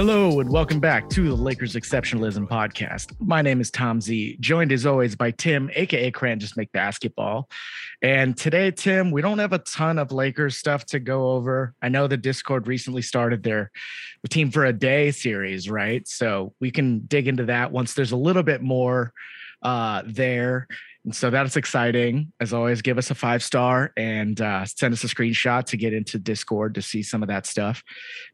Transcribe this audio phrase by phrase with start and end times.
[0.00, 3.14] Hello and welcome back to the Lakers Exceptionalism Podcast.
[3.20, 7.44] My name is Tom Z, joined as always by Tim, aka Cranjis McBasketball.
[8.00, 11.74] And today, Tim, we don't have a ton of Lakers stuff to go over.
[11.82, 13.70] I know the Discord recently started their
[14.30, 16.08] Team for a Day series, right?
[16.08, 19.12] So we can dig into that once there's a little bit more
[19.62, 20.66] uh, there.
[21.04, 22.30] And so that's exciting.
[22.40, 25.94] As always, give us a five star and uh, send us a screenshot to get
[25.94, 27.82] into Discord to see some of that stuff.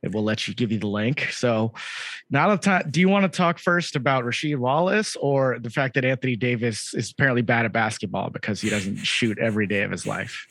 [0.02, 1.28] And we'll let you give you the link.
[1.30, 1.74] So,
[2.28, 2.90] not a time.
[2.90, 6.92] Do you want to talk first about Rasheed Wallace or the fact that Anthony Davis
[6.92, 10.48] is apparently bad at basketball because he doesn't shoot every day of his life?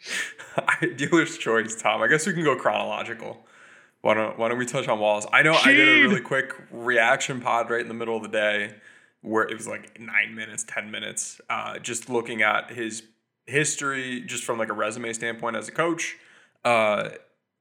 [0.96, 2.02] Dealer's choice, Tom.
[2.02, 3.46] I guess we can go chronological.
[4.02, 5.26] Why don't Why don't we touch on Wallace?
[5.32, 8.28] I know I did a really quick reaction pod right in the middle of the
[8.28, 8.74] day
[9.22, 13.02] where it was like nine minutes, ten minutes, uh, just looking at his
[13.46, 16.16] history, just from like a resume standpoint as a coach,
[16.64, 17.10] uh,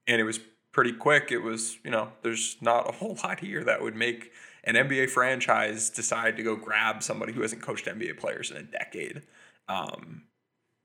[0.08, 0.39] and it was
[0.72, 1.31] pretty quick.
[1.31, 4.31] It was you know, there's not a whole lot here that would make
[4.63, 8.63] an NBA franchise decide to go grab somebody who hasn't coached NBA players in a
[8.63, 9.23] decade.
[9.69, 10.23] Um,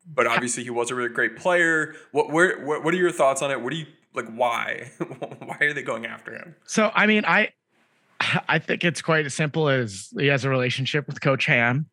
[0.06, 1.94] but obviously, he was a really great player.
[2.12, 3.60] What where what, what are your thoughts on it?
[3.60, 4.28] What do you like?
[4.28, 4.90] Why
[5.38, 6.56] why are they going after him?
[6.64, 7.52] So, I mean, I
[8.48, 11.86] I think it's quite as simple as he has a relationship with Coach Ham,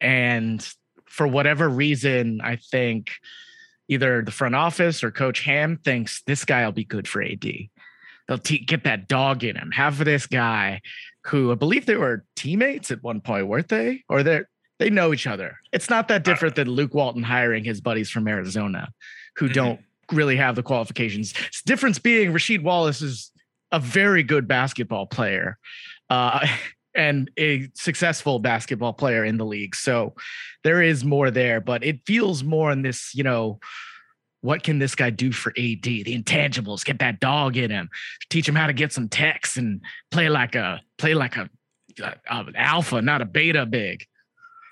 [0.00, 0.66] and
[1.06, 3.10] for whatever reason, I think
[3.88, 7.44] either the front office or Coach Ham thinks this guy will be good for AD.
[8.28, 9.70] They'll te- get that dog in him.
[9.70, 10.80] Have this guy
[11.26, 14.02] who I believe they were teammates at one point, weren't they?
[14.08, 14.42] Or they
[14.78, 15.56] they know each other.
[15.72, 18.88] It's not that different than Luke Walton hiring his buddies from Arizona,
[19.36, 19.52] who Mhm.
[19.54, 19.80] don't
[20.12, 21.32] really have the qualifications.
[21.46, 23.30] It's difference being Rasheed Wallace is
[23.72, 25.58] a very good basketball player.
[26.08, 26.46] Uh,
[26.96, 29.76] and a successful basketball player in the league.
[29.76, 30.14] So
[30.64, 33.60] there is more there, but it feels more in this, you know,
[34.40, 35.82] what can this guy do for AD?
[35.82, 37.90] The intangibles, get that dog in him,
[38.30, 41.50] teach him how to get some techs and play like a play like a,
[42.00, 44.06] a, a alpha, not a beta big.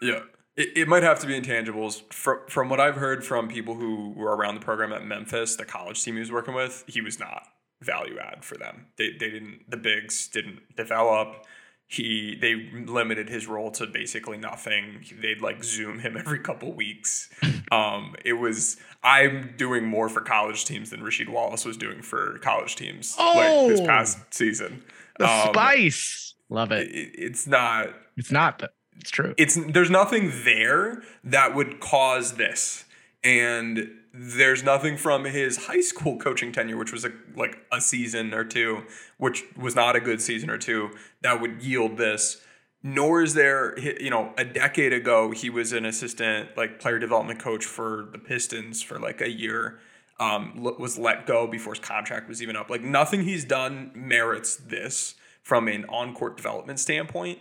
[0.01, 0.21] Yeah.
[0.57, 2.03] It, it might have to be intangibles.
[2.13, 5.65] From, from what I've heard from people who were around the program at Memphis, the
[5.65, 7.43] college team he was working with, he was not
[7.85, 8.87] value add for them.
[8.97, 11.45] They, they didn't, the bigs didn't develop.
[11.87, 12.55] He, they
[12.87, 15.05] limited his role to basically nothing.
[15.21, 17.29] They'd like zoom him every couple weeks.
[17.71, 22.39] Um, it was, I'm doing more for college teams than Rasheed Wallace was doing for
[22.39, 23.87] college teams like this Oh!
[23.87, 24.83] past season.
[25.19, 26.35] The Um, spice.
[26.49, 26.89] Love it.
[26.89, 28.71] it- it's not, It's not that
[29.01, 29.35] it's true.
[29.37, 32.85] it's there's nothing there that would cause this
[33.25, 38.33] and there's nothing from his high school coaching tenure which was a, like a season
[38.33, 38.85] or two
[39.19, 40.91] which was not a good season or two
[41.23, 42.41] that would yield this.
[42.87, 47.41] Nor is there you know a decade ago he was an assistant like player development
[47.41, 49.81] coach for the pistons for like a year
[50.21, 52.71] um, was let go before his contract was even up.
[52.71, 57.41] Like nothing he's done merits this from an on-court development standpoint.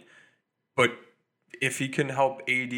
[0.76, 0.92] But
[1.62, 2.74] if he can help AD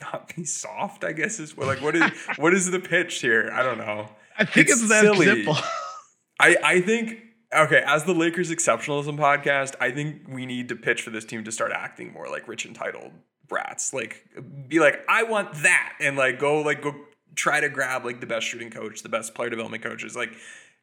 [0.00, 3.50] not be soft, I guess is what like what is what is the pitch here?
[3.52, 4.08] I don't know.
[4.38, 5.26] I think it's, it's that silly.
[5.26, 5.56] simple.
[6.40, 7.20] I I think
[7.54, 11.44] okay, as the Lakers exceptionalism podcast, I think we need to pitch for this team
[11.44, 13.12] to start acting more like rich entitled
[13.48, 13.92] brats.
[13.92, 14.24] Like
[14.68, 16.94] be like, I want that and like go like go
[17.34, 20.16] try to grab like the best shooting coach, the best player development coaches.
[20.16, 20.32] Like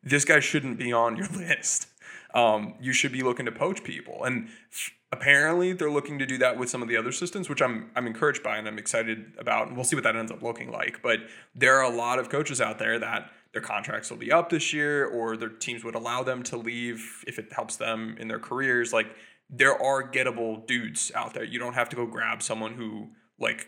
[0.04, 1.88] this guy shouldn't be on your list.
[2.34, 4.24] Um, you should be looking to poach people.
[4.24, 7.62] And f- apparently they're looking to do that with some of the other systems, which
[7.62, 9.68] I'm I'm encouraged by and I'm excited about.
[9.68, 11.02] And we'll see what that ends up looking like.
[11.04, 11.20] But
[11.56, 14.72] there are a lot of coaches out there that their contracts will be up this
[14.72, 18.40] year or their teams would allow them to leave if it helps them in their
[18.40, 18.94] careers.
[18.94, 19.08] Like
[19.50, 21.44] there are gettable dudes out there.
[21.44, 23.68] You don't have to go grab someone who like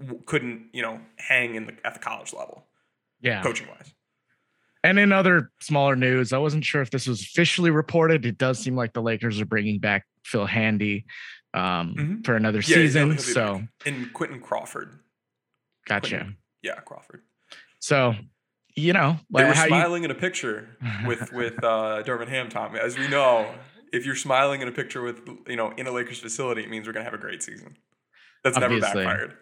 [0.00, 2.66] w- couldn't, you know, hang in the at the college level,
[3.20, 3.40] Yeah.
[3.40, 3.94] coaching wise.
[4.82, 8.24] And in other smaller news, I wasn't sure if this was officially reported.
[8.24, 11.04] It does seem like the Lakers are bringing back Phil Handy
[11.52, 12.24] um, Mhm.
[12.24, 13.18] for another Yeah, season.
[13.18, 13.68] so back.
[13.86, 15.00] and Quinton Crawford.
[15.86, 16.08] gotcha.
[16.08, 17.22] Quinton- Yeah, Crawford.
[17.80, 18.14] So
[18.76, 22.48] you know, They like were how you- smiling in a picture with with uh, Ham,
[22.48, 22.76] Tom.
[22.76, 23.52] As we know,
[23.92, 26.86] if you're smiling in a picture with you know in a Lakers facility, it means
[26.86, 27.76] we're gonna have a great season.
[28.44, 28.80] That's Obviously.
[28.80, 29.36] never backfired.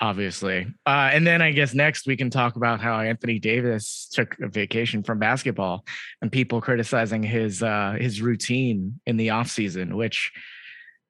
[0.00, 0.66] Obviously.
[0.84, 4.48] Uh, and then I guess next we can talk about how Anthony Davis took a
[4.48, 5.84] vacation from basketball
[6.20, 10.32] and people criticizing his uh, his routine in the offseason, which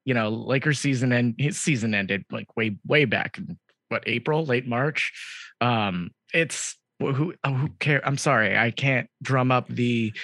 [0.07, 3.59] you know, Lakers season and his season ended like way, way back in
[3.89, 5.13] what April, late March.
[5.61, 8.07] Um, it's who who care?
[8.07, 10.15] I'm sorry, I can't drum up the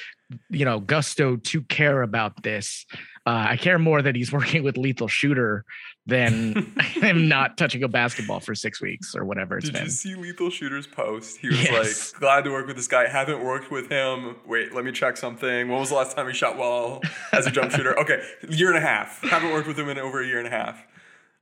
[0.51, 2.87] you know gusto to care about this.
[3.25, 5.65] Uh, I care more that he's working with Lethal Shooter
[6.07, 9.85] than him not touching a basketball for six weeks or whatever it's Did been.
[9.85, 11.39] you see Lethal Shooter's post?
[11.39, 12.13] He was Yes.
[12.13, 13.09] like, glad to work with this guy.
[13.09, 14.37] Haven't worked with him.
[14.47, 15.69] Wait, let me check something.
[15.69, 17.01] When was the last time he shot well
[17.33, 17.97] as a jump shooter?
[18.01, 19.23] Okay, year and a half.
[19.23, 20.83] Haven't worked with him in over a year and a half.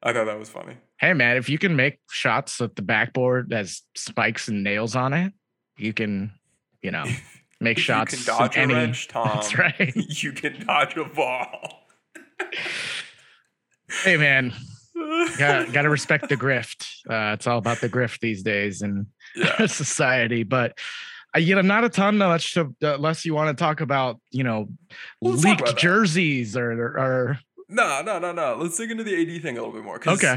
[0.03, 0.77] I thought that was funny.
[0.99, 5.13] hey man, if you can make shots at the backboard has spikes and nails on
[5.15, 5.33] it,
[5.79, 6.33] you can,
[6.83, 7.05] you know,
[7.61, 8.13] make shots.
[8.13, 9.29] You can dodge a any- wrench, Tom.
[9.35, 9.93] That's right.
[10.23, 11.87] You can dodge a ball.
[14.05, 14.53] Hey man,
[15.37, 16.87] got got to respect the grift.
[17.09, 19.67] Uh, it's all about the grift these days in Yeah.
[19.67, 20.45] society.
[20.45, 20.79] But
[21.35, 24.45] uh, you know, not a ton much to, unless you want to talk about you
[24.45, 24.69] know
[25.21, 28.57] Well, leaked jerseys or or No, no, no, no.
[28.61, 30.01] Let's dig into the AD thing a little bit more.
[30.07, 30.37] okay.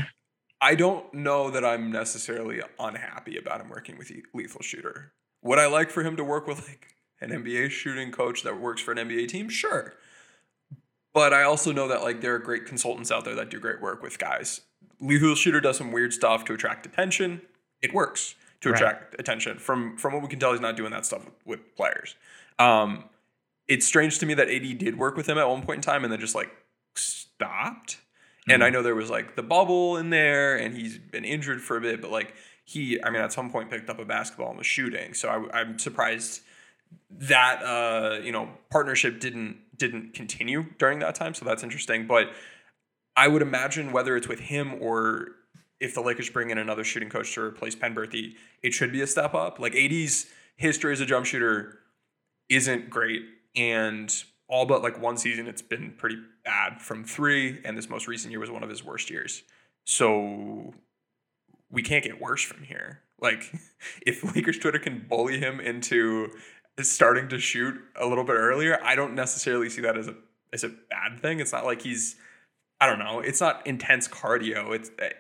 [0.60, 5.14] I don't know that I'm necessarily unhappy about him working with Lethal Shooter.
[5.44, 6.88] Would I like for him to work with like
[7.24, 9.50] an NBA shooting coach that works for an NBA team?
[9.50, 9.94] Sure.
[11.14, 13.82] But I also know that like there are great consultants out there that do great
[13.82, 14.62] work with guys.
[15.00, 17.42] Lethal Shooter does some weird stuff to attract attention.
[17.82, 18.76] It works to Right.
[18.78, 19.60] attract attention.
[19.60, 22.16] From from what we can tell, he's not doing that stuff with, with players.
[22.58, 23.06] Um,
[23.68, 26.04] it's strange to me that AD did work with him at one point in time
[26.04, 26.52] and then just like
[26.96, 27.98] stopped.
[28.50, 31.78] And I know there was like the bubble in there, and he's been injured for
[31.78, 32.34] a bit, but like
[32.66, 35.14] he, I mean, at some point picked up a basketball and was shooting.
[35.14, 36.42] So I, I'm surprised
[37.10, 41.34] that uh, you know partnership didn't didn't continue during that time.
[41.34, 42.08] So that's interesting.
[42.08, 42.32] But
[43.16, 45.28] I would imagine whether it's with him or
[45.80, 49.08] if the Lakers bring in another shooting coach to replace Penberthy, it should be a
[49.08, 49.60] step up.
[49.60, 51.80] Like AD's history as a jump shooter
[52.50, 53.24] isn't great,
[53.56, 54.14] and
[54.48, 58.32] all but like one season, it's been pretty bad from three, and this most recent
[58.32, 59.44] year was one of his worst years.
[59.86, 60.74] So
[61.70, 63.02] we can't get worse from here.
[63.20, 63.52] Like
[64.06, 66.30] if Lakers Twitter can bully him into
[66.82, 70.16] starting to shoot a little bit earlier, I don't necessarily see that as a
[70.52, 71.40] as a bad thing.
[71.40, 72.16] It's not like he's
[72.80, 73.20] I don't know.
[73.20, 74.74] It's not intense cardio.
[74.76, 75.12] It's eh,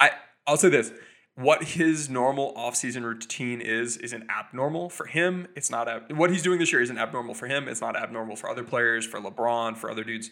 [0.00, 0.10] I
[0.46, 0.92] I'll say this.
[1.36, 5.48] What his normal offseason routine is isn't abnormal for him.
[5.56, 7.66] It's not what he's doing this year isn't abnormal for him.
[7.66, 10.30] It's not abnormal for other players, for LeBron, for other dudes.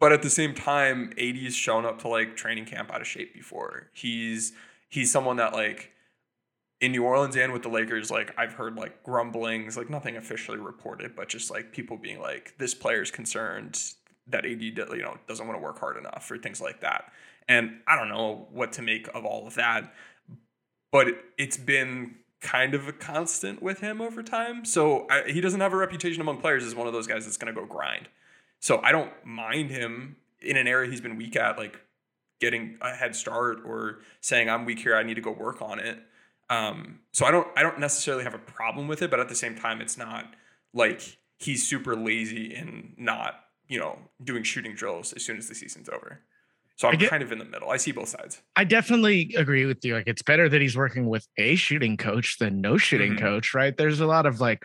[0.00, 3.34] But at the same time, AD's shown up to like training camp out of shape
[3.34, 3.90] before.
[3.92, 4.52] He's
[4.88, 5.92] he's someone that like
[6.80, 10.58] in New Orleans and with the Lakers, like I've heard like grumblings, like nothing officially
[10.58, 13.82] reported, but just like people being like, this player's concerned
[14.28, 17.12] that AD you know doesn't want to work hard enough or things like that.
[17.48, 19.92] And I don't know what to make of all of that,
[20.92, 24.64] but it, it's been kind of a constant with him over time.
[24.64, 27.36] So I, he doesn't have a reputation among players as one of those guys that's
[27.36, 28.08] going to go grind.
[28.60, 31.80] So I don't mind him in an area he's been weak at, like
[32.40, 35.80] getting a head start or saying I'm weak here, I need to go work on
[35.80, 35.98] it.
[36.50, 39.34] Um, so I don't I don't necessarily have a problem with it, but at the
[39.34, 40.34] same time, it's not
[40.72, 41.02] like
[41.38, 43.34] he's super lazy and not
[43.68, 46.20] you know doing shooting drills as soon as the season's over.
[46.76, 47.70] So I'm get- kind of in the middle.
[47.70, 48.40] I see both sides.
[48.54, 49.94] I definitely agree with you.
[49.94, 53.18] Like it's better that he's working with a shooting coach than no shooting Mhm.
[53.20, 53.76] coach, right?
[53.76, 54.64] There's a lot of like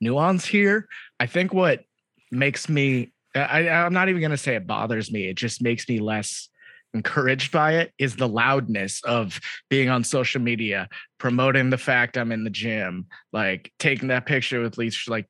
[0.00, 0.88] nuance here.
[1.20, 1.84] I think what
[2.30, 5.28] makes me I, I'm not even gonna say it bothers me.
[5.28, 6.48] It just makes me less
[6.94, 12.32] encouraged by it is the loudness of being on social media, promoting the fact I'm
[12.32, 15.26] in the gym, like taking that picture with least like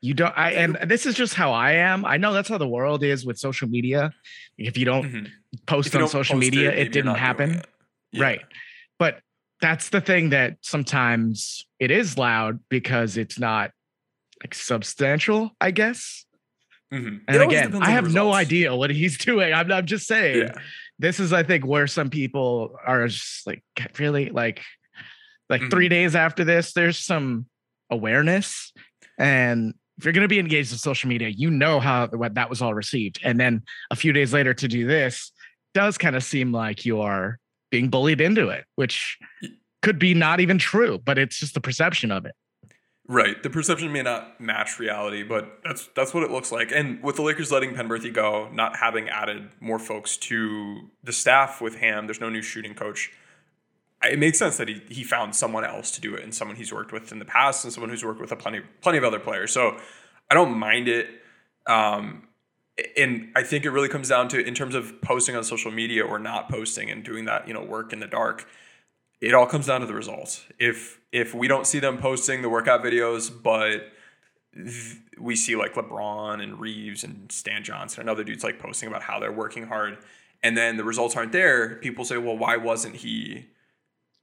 [0.00, 2.04] you don't I and this is just how I am.
[2.04, 4.12] I know that's how the world is with social media.
[4.58, 5.30] If you don't Mhm.
[5.66, 7.50] post you on don't social post media, maybe it, didn't happen.
[7.52, 7.66] it.
[8.12, 8.22] Yeah.
[8.22, 8.40] Right.
[8.98, 9.20] But
[9.60, 13.70] that's the thing that sometimes it is loud because it's not
[14.42, 16.26] like substantial, I guess.
[16.92, 17.20] Mhm.
[17.26, 19.52] And again, I have no idea what he's doing.
[19.54, 20.52] I'm, I'm just saying Yeah.
[20.98, 23.62] this is, I think, where some people are just like
[23.98, 24.62] really like
[25.48, 25.70] like Mm-hmm.
[25.70, 27.46] three days after this, there's some
[27.90, 28.72] awareness.
[29.18, 32.60] And if you're gonna be engaged in social media, you know how what that was
[32.62, 33.20] all received.
[33.24, 35.32] And then a few days later to do this
[35.74, 37.38] does kind of seem like you are
[37.70, 39.18] being bullied into it, which
[39.80, 42.34] could be not even true, but it's just the perception of it.
[43.08, 43.42] Right.
[43.42, 46.70] The perception may not match reality, but that's that's what it looks like.
[46.70, 51.60] And with the Lakers letting Penberthy go, not having added more folks to the staff
[51.60, 53.10] with Ham, there's no new shooting coach.
[54.04, 56.72] It makes sense that he he found someone else to do it and someone he's
[56.72, 59.18] worked with in the past and someone who's worked with a plenty plenty of other
[59.18, 59.52] players.
[59.52, 59.78] So
[60.30, 61.08] I don't mind it.
[61.66, 62.28] Um,
[62.96, 66.04] and I think it really comes down to in terms of posting on social media
[66.04, 68.46] or not posting and doing that, you know, work in the dark
[69.22, 70.44] it all comes down to the results.
[70.58, 73.92] If if we don't see them posting the workout videos, but
[75.18, 79.02] we see like LeBron and Reaves and Stan Johnson and other dudes like posting about
[79.02, 79.98] how they're working hard,
[80.42, 81.76] and then the results aren't there.
[81.76, 83.46] People say, well, why wasn't he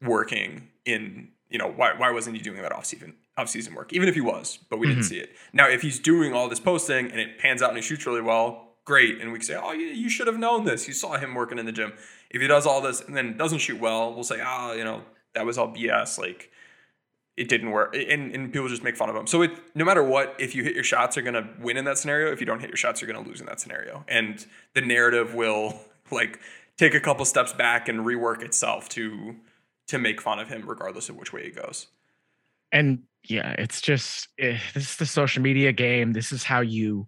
[0.01, 3.93] working in you know why why wasn't he doing that off season off season work?
[3.93, 5.31] Even if he was, but we didn't see it.
[5.53, 8.22] Now, if he's doing all this posting and it pans out and he shoots really
[8.22, 10.88] well, great, and we can say, oh, you, you should have known this.
[10.88, 11.93] You saw him working in the gym.
[12.29, 15.03] If he does all this and then doesn't shoot well, we'll say, ah, you know,
[15.34, 16.19] that was all BS.
[16.19, 16.51] Like
[17.39, 20.03] it didn't work and, and people just make fun of him so it no matter
[20.03, 22.31] what if you hit your shots you're going to win in that scenario.
[22.31, 24.03] If you don't hit your shots you're going to lose in that scenario.
[24.08, 25.79] And the narrative will
[26.12, 26.39] like
[26.77, 29.36] take a couple steps back and rework itself to
[29.88, 31.88] to make fun of him regardless of which way he goes.
[32.72, 36.13] And yeah it's just eh, this is the social media game.
[36.13, 37.08] This is how you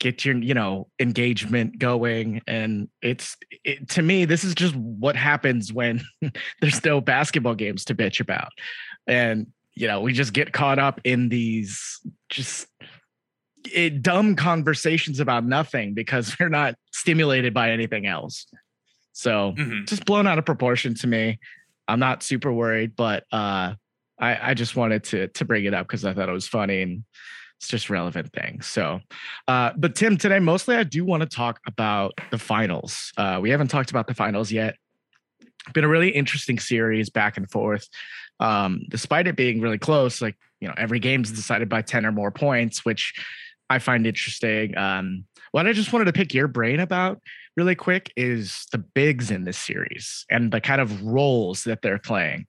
[0.00, 2.42] get your you know engagement going.
[2.46, 6.02] And it's it, to me this is just what happens when
[6.60, 8.50] there's no basketball games to bitch about
[9.06, 12.66] and you know we just get caught up in these just
[13.72, 18.46] it, dumb conversations about nothing because we're not stimulated by anything else.
[19.12, 19.86] So Mhm.
[19.88, 21.38] just blown out of proportion to me.
[21.88, 23.74] I'm not super worried but uh
[24.18, 26.80] i i just wanted to to bring it up because i thought it was funny
[26.80, 27.04] and
[27.58, 29.00] it's just relevant thing so
[29.48, 33.12] uh but tim today mostly i do want to talk about the finals.
[33.18, 34.76] Uh we haven't talked about the finals yet
[35.72, 37.88] been a really interesting series back and forth
[38.40, 42.12] um, despite it being really close, like you know, every game's decided by 10 or
[42.12, 43.14] more points, which
[43.70, 44.76] I find interesting.
[44.76, 47.20] Um, what I just wanted to pick your brain about
[47.56, 51.98] really quick is the bigs in this series and the kind of roles that they're
[51.98, 52.46] playing,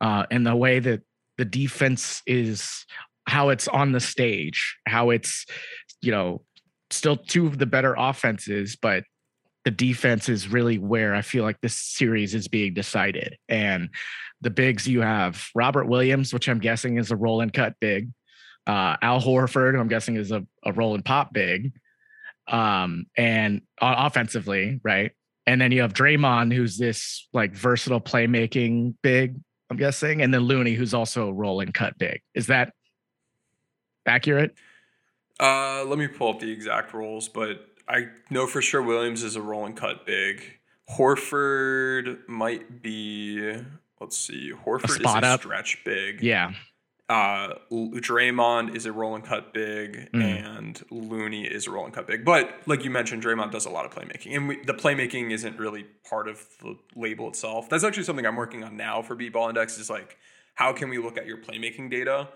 [0.00, 1.02] uh, and the way that
[1.38, 2.86] the defense is
[3.28, 5.44] how it's on the stage, how it's,
[6.00, 6.42] you know,
[6.90, 9.02] still two of the better offenses, but
[9.66, 13.36] the defense is really where I feel like this series is being decided.
[13.48, 13.90] And
[14.40, 18.10] the bigs you have Robert Williams, which I'm guessing is a roll and cut big.
[18.64, 21.72] Uh, Al Horford, who I'm guessing is a, a roll and pop big.
[22.46, 25.10] Um, and uh, offensively, right?
[25.48, 29.34] And then you have Draymond, who's this like versatile playmaking big,
[29.68, 32.22] I'm guessing, and then Looney, who's also a roll and cut big.
[32.36, 32.72] Is that
[34.06, 34.54] accurate?
[35.38, 39.36] uh let me pull up the exact roles but i know for sure williams is
[39.36, 40.42] a roll and cut big
[40.98, 43.54] horford might be
[44.00, 45.40] let's see horford is spot a up?
[45.40, 46.52] stretch big Yeah.
[47.08, 50.22] uh Draymond is a roll and cut big Mm.
[50.22, 52.24] and Looney is a roll and cut big.
[52.24, 54.34] But like you mentioned, Draymond does a lot of playmaking.
[54.36, 57.68] And we, the playmaking isn't really part of the label itself.
[57.68, 60.16] That's actually something I'm working on now for BBall Index is like
[60.54, 62.28] how can we look at your playmaking data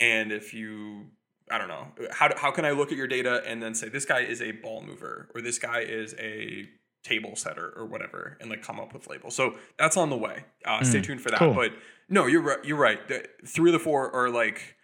[0.00, 1.06] and if you
[1.52, 4.04] I don't know, how how can I look at your data and then say this
[4.06, 6.66] guy is a ball mover or this guy is a
[7.04, 9.34] table setter or whatever and like come up with labels.
[9.34, 10.44] So that's on the way.
[10.64, 11.38] Uh, stay Mm, tuned for that.
[11.38, 11.52] cool.
[11.52, 11.72] But
[12.08, 12.64] no, you're right.
[12.64, 13.06] You're right.
[13.08, 14.76] The, three of the four are like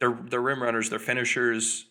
[0.00, 1.86] they're they're rim runners, they're finishers.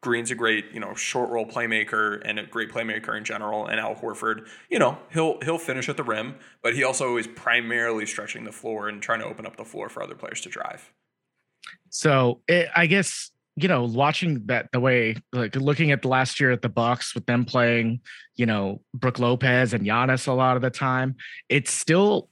[0.00, 3.66] Green's a great, you know, short roll playmaker and a great playmaker in general.
[3.66, 7.26] And Al Horford, you know, he'll he'll finish at the rim, but he also is
[7.26, 10.48] primarily stretching the floor and trying to open up the floor for other players to
[10.48, 10.92] drive.
[11.90, 16.40] So it, I guess you know, watching that the way like looking at the last
[16.40, 18.00] year at the Bucks with them playing,
[18.36, 21.16] you know, Brook Lopez and Giannis a lot of the time,
[21.48, 22.28] it's still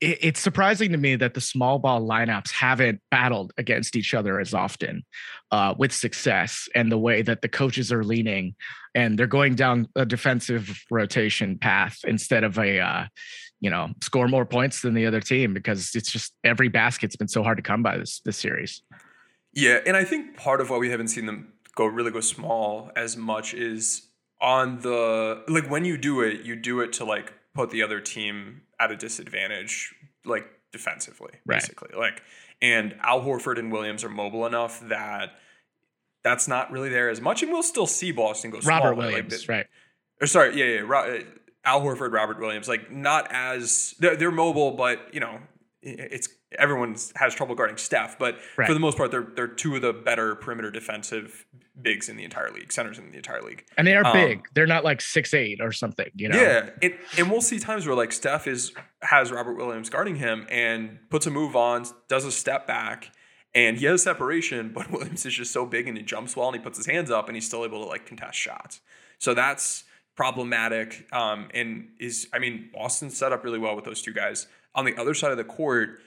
[0.00, 4.40] it, it's surprising to me that the small ball lineups haven't battled against each other
[4.40, 5.04] as often
[5.50, 8.54] uh, with success and the way that the coaches are leaning
[8.94, 13.06] and they're going down a defensive rotation path instead of a uh,
[13.60, 17.28] you know score more points than the other team because it's just every basket's been
[17.28, 18.82] so hard to come by this this series.
[19.56, 22.90] Yeah, and I think part of why we haven't seen them go really go small
[22.94, 24.06] as much is
[24.40, 28.00] on the like when you do it, you do it to like put the other
[28.00, 29.94] team at a disadvantage,
[30.26, 31.60] like defensively, Right.
[31.60, 31.88] basically.
[31.98, 32.22] Like,
[32.60, 35.30] and Al Horford and Williams are mobile enough that
[36.22, 38.78] that's not really there as much, and we'll still see Boston go small.
[38.80, 39.66] Robert like, Williams, the- right?
[40.20, 41.22] or sorry, yeah, yeah, Ro- uh,
[41.64, 45.38] Al Horford, Robert Williams, like not as they're, they're mobile, but you know,
[45.88, 46.28] it's
[46.58, 48.66] everyone has trouble guarding Steph, but Right.
[48.66, 51.46] for the most part, they're they're two of the better perimeter defensive
[51.80, 53.64] bigs in the entire league, centers in the entire league.
[53.76, 54.48] And they are Um, big.
[54.54, 56.40] They're not like six eight or something, you know.
[56.40, 60.46] Yeah, and, and we'll see times where like Steph is has Robert Williams guarding him
[60.50, 63.12] and puts a move on, does a step back,
[63.54, 66.56] and he has separation, but Williams is just so big and he jumps well and
[66.56, 68.80] he puts his hands up and he's still able to like contest shots.
[69.18, 69.84] So that's
[70.16, 71.06] problematic.
[71.12, 74.46] Um, and is I mean Boston's set up really well with those two guys.
[74.76, 75.98] On the other side of the court,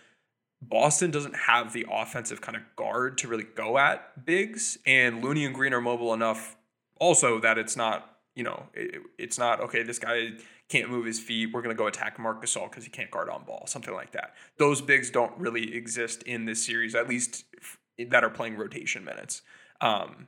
[0.62, 5.46] Boston doesn't have the offensive kind of guard to really go at bigs, and Looney
[5.46, 6.56] and Green are mobile enough
[7.00, 9.84] also that it's not, you know, it, it's not okay.
[9.84, 10.32] This guy
[10.68, 11.52] can't move his feet.
[11.54, 14.36] We're gonna go attack Marc Gasol because he can't guard on ball, something like that.
[14.58, 17.46] Those bigs don't really exist in this series, at least
[17.98, 19.42] that are playing rotation minutes.
[19.82, 20.28] Um,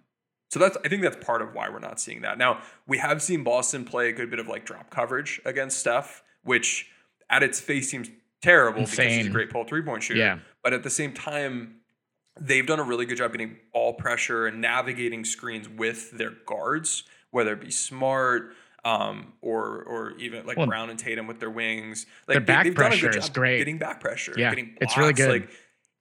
[0.49, 2.37] so that's I think that's part of why we're not seeing that.
[2.37, 6.23] Now we have seen Boston play a good bit of like drop coverage against Steph,
[6.43, 6.89] which
[7.29, 8.09] at its face seems
[8.41, 10.19] terrible because he's a great pull three point shooter.
[10.19, 10.39] Yeah.
[10.63, 11.75] But at the same time,
[12.39, 17.03] they've done a really good job getting ball pressure and navigating screens with their guards,
[17.31, 21.49] whether it be smart um, or or even like Well, Brown and Tatum with their
[21.49, 22.05] wings.
[22.27, 23.57] Like their back they've done a good pressure is job great.
[23.59, 24.33] Getting back pressure.
[24.37, 25.29] Yeah, getting it's really good.
[25.29, 25.49] Like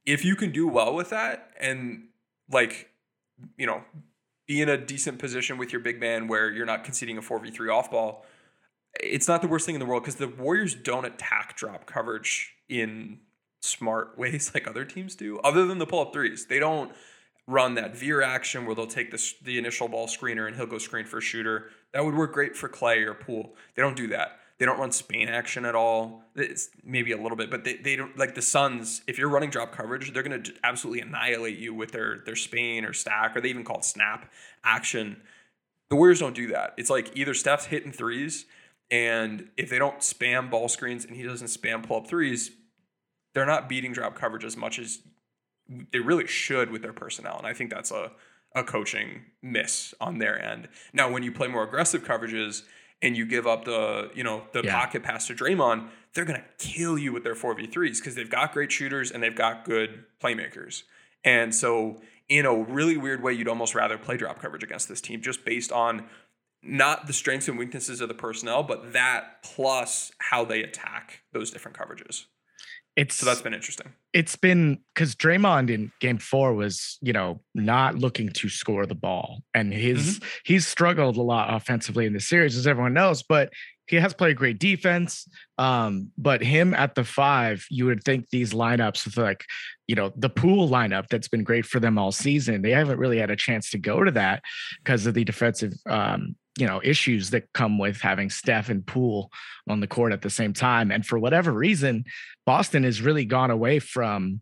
[0.06, 2.08] if you can do well with that and
[2.50, 2.90] like
[3.56, 3.82] you know
[4.46, 7.72] be in a decent position with your big man where you're not conceding a 4v3
[7.72, 8.24] off ball
[8.98, 12.54] it's not the worst thing in the world because the warriors don't attack drop coverage
[12.68, 13.18] in
[13.62, 16.92] smart ways like other teams do other than the pull-up threes they don't
[17.46, 20.78] run that veer action where they'll take this, the initial ball screener and he'll go
[20.78, 24.08] screen for a shooter that would work great for Klay or Poole they don't do
[24.08, 26.22] that they don't run Spain action at all.
[26.36, 29.00] It's maybe a little bit, but they, they don't like the Suns.
[29.06, 32.84] If you're running drop coverage, they're going to absolutely annihilate you with their their Spain
[32.84, 34.30] or stack, or they even call it snap
[34.62, 35.22] action.
[35.88, 36.74] The Warriors don't do that.
[36.76, 38.44] It's like either Steph's hitting threes,
[38.90, 42.50] and if they don't spam ball screens and he doesn't spam pull up threes,
[43.34, 45.00] they're not beating drop coverage as much as
[45.92, 47.38] they really should with their personnel.
[47.38, 48.12] And I think that's a
[48.52, 50.66] a coaching miss on their end.
[50.92, 52.64] Now, when you play more aggressive coverages
[53.00, 54.76] and you give up the, you know, the Yeah.
[54.80, 58.72] pocket pass to Draymond, they're gonna kill you with their 4v3s because they've got great
[58.72, 60.82] shooters and they've got good playmakers.
[61.22, 65.00] And so in a really weird way, you'd almost rather play drop coverage against this
[65.00, 66.08] team just based on
[66.62, 71.50] not the strengths and weaknesses of the personnel, but that plus how they attack those
[71.50, 72.24] different coverages.
[72.96, 73.92] It's So that's been interesting.
[74.12, 78.96] it's been because Draymond in game four was, you know, not looking to score the
[78.96, 79.42] ball.
[79.54, 80.28] And his Mm-hmm.
[80.44, 83.52] he's struggled a lot offensively in the series, as everyone knows, but
[83.86, 85.26] he has played great defense.
[85.56, 89.44] Um, but him at the five, you would think these lineups with like,
[89.88, 92.62] you know, the Poole lineup that's been great for them all season.
[92.62, 94.42] They haven't really had a chance to go to that
[94.84, 99.30] because of the defensive um, you know, issues that come with having Steph and Poole
[99.68, 100.90] on the court at the same time.
[100.90, 102.04] And for whatever reason,
[102.44, 104.40] Boston has really gone away from,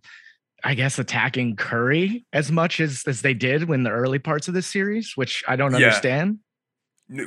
[0.65, 4.55] I guess, attacking Curry as much as as they did in the early parts of
[4.55, 5.77] this series, which I don't Yeah.
[5.89, 6.39] understand.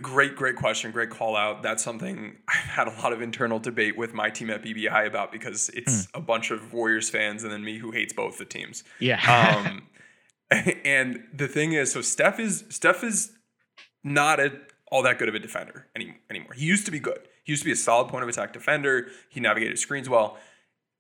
[0.02, 0.92] Great, great question.
[0.92, 1.64] Great call out.
[1.64, 5.32] That's something I've had a lot of internal debate with my team at BBI about
[5.32, 6.18] because it's Hmm.
[6.18, 8.84] a bunch of Warriors fans and then me who hates both the teams.
[9.00, 9.20] Yeah.
[9.66, 9.88] Um,
[10.86, 13.32] and the thing is, so Steph is Steph is
[14.04, 14.52] not a,
[14.92, 16.54] all that good of a defender any, anymore.
[16.54, 17.28] He used to be good.
[17.44, 19.08] He used to be a solid point of attack defender.
[19.30, 20.38] He navigated screens well.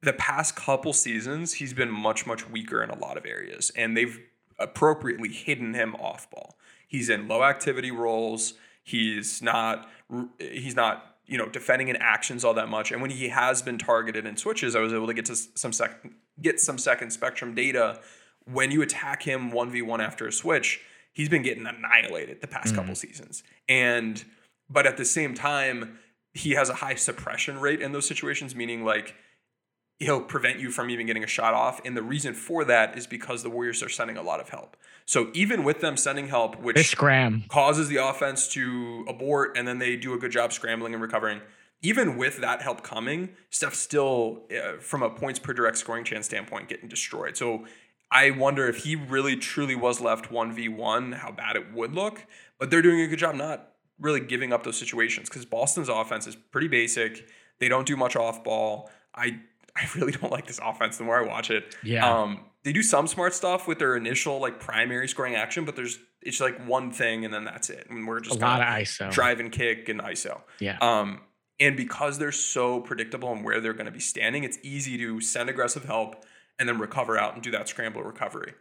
[0.01, 3.95] The past couple seasons, he's been much, much weaker in a lot of areas, and
[3.95, 4.19] they've
[4.57, 6.55] appropriately hidden him off ball.
[6.87, 8.55] He's in low activity roles.
[8.83, 9.87] He's not.
[10.39, 11.07] He's not.
[11.27, 12.91] You know, defending in actions all that much.
[12.91, 15.71] And when he has been targeted in switches, I was able to get to some
[15.71, 16.05] sec-
[16.41, 18.01] get some second spectrum data.
[18.45, 20.81] When you attack him one v one after a switch,
[21.13, 23.43] he's been getting annihilated the past couple seasons.
[23.67, 24.23] And
[24.69, 25.99] but at the same time,
[26.33, 29.15] he has a high suppression rate in those situations, meaning like
[29.99, 31.79] he'll prevent you from even getting a shot off.
[31.85, 34.75] And the reason for that is because the Warriors are sending a lot of help.
[35.05, 37.43] So even with them sending help, they which scram.
[37.49, 41.41] causes the offense to abort and then they do a good job scrambling and recovering.
[41.83, 46.27] Even with that help coming, Steph's still, uh, from a points per direct scoring chance
[46.27, 47.35] standpoint, getting destroyed.
[47.35, 47.65] So
[48.11, 52.25] I wonder if he really truly was left 1v1, how bad it would look.
[52.59, 53.69] But they're doing a good job not
[53.99, 57.25] really giving up those situations because Boston's offense is pretty basic.
[57.59, 58.89] They don't do much off ball.
[59.15, 59.39] I
[59.75, 61.75] I really don't like this offense the more I watch it.
[61.83, 62.07] Yeah.
[62.07, 65.97] Um, they do some smart stuff with their initial like primary scoring action, but there's
[66.21, 67.87] it's like one thing and then that's it.
[67.89, 69.09] And we're just A lot of ISO.
[69.11, 70.41] drive and kick and ISO.
[70.59, 70.77] Yeah.
[70.79, 71.21] Um,
[71.59, 75.21] and because they're so predictable and where they're going to be standing, it's easy to
[75.21, 76.23] send aggressive help
[76.61, 78.53] and then recover out and do that scramble recovery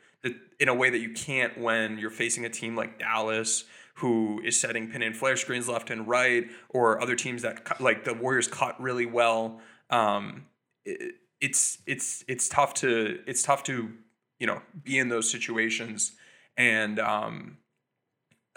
[0.59, 3.65] in a way that you can't when you're facing a team like Dallas,
[3.97, 8.05] who is setting pin and flare screens left and right, or other teams that like
[8.05, 9.61] the Warriors cut really well.
[9.91, 10.47] Um,
[10.87, 13.91] it, it's it's it's tough to it's tough to
[14.39, 16.13] you know be in those situations
[16.57, 17.59] and um,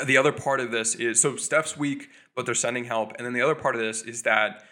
[0.06, 3.14] the other part of this is so Steph's weak, but they're sending help.
[3.18, 4.64] And then the other part of this is that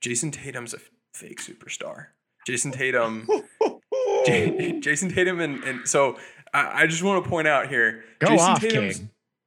[0.00, 0.78] Jayson Tatum's a
[1.12, 2.06] fake superstar.
[2.48, 3.28] Jayson Tatum,
[4.26, 6.18] J- Jayson Tatum, and, and so
[6.52, 8.98] I, I just want to point out here, Go Jason off, Tatum's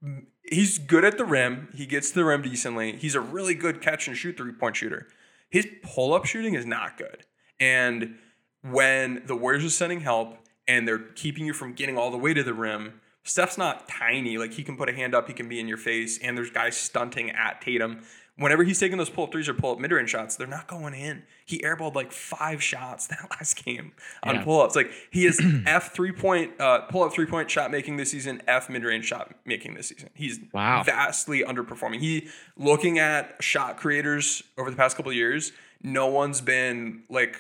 [0.02, 0.28] King.
[0.44, 1.70] he's good at the rim.
[1.74, 2.96] He gets to the rim decently.
[2.98, 5.08] He's a really good catch and shoot three point shooter.
[5.50, 7.26] His pull up shooting is not good.
[7.60, 8.16] And
[8.64, 12.34] when the Warriors are sending help and they're keeping you from getting all the way
[12.34, 14.38] to the rim, Steph's not tiny.
[14.38, 16.50] Like he can put a hand up, he can be in your face, and there's
[16.50, 18.02] guys stunting at Tatum.
[18.36, 20.68] Whenever he's taking those pull up threes or pull up mid range shots, they're not
[20.68, 21.22] going in.
[21.46, 23.92] He airballed like five shots that last game
[24.24, 24.44] on Yeah.
[24.44, 24.76] pull ups.
[24.76, 28.42] Like he is F three point uh, pull up three point shot making this season,
[28.48, 30.10] F mid range shot making this season.
[30.16, 30.82] He's Wow.
[30.84, 32.00] vastly underperforming.
[32.00, 35.52] He looking at shot creators over the past couple of years,
[35.84, 37.38] no one's been like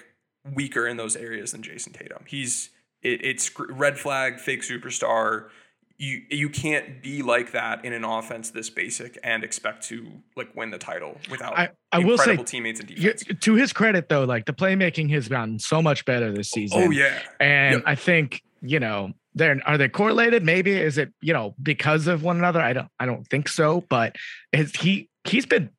[0.54, 2.26] weaker in those areas than Jayson Tatum.
[2.28, 2.70] He's
[3.02, 5.48] it, it's red flag, fake superstar.
[5.98, 10.54] You you can't be like that in an offense this basic and expect to like
[10.56, 13.24] win the title without I- I will say, incredible teammates and defense.
[13.42, 16.62] to his credit, though, like the playmaking has gotten so much better this oh, oh,
[16.62, 16.84] season.
[16.84, 17.84] Oh yeah, And Yep.
[17.86, 20.44] I think, you know, they're are they correlated?
[20.44, 22.60] Maybe is it, you know, because of one another?
[22.62, 24.16] I don't I don't think so, but
[24.52, 25.70] his he he's been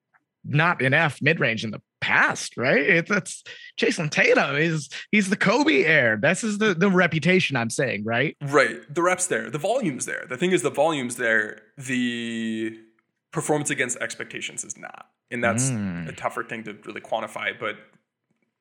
[0.45, 2.83] not in F mid-range in the past, right?
[2.97, 3.43] It's that's
[3.79, 6.19] Jayson Tatum is he's the Kobe heir.
[6.21, 8.37] This is the the reputation I'm saying, right?
[8.43, 8.77] right.
[8.95, 10.25] The reps there, the volume's there.
[10.29, 11.61] The thing is, the volume's there.
[11.79, 12.79] The
[13.33, 16.09] performance against expectations is not, and that's Mm.
[16.09, 17.59] a tougher thing to really quantify.
[17.59, 17.77] But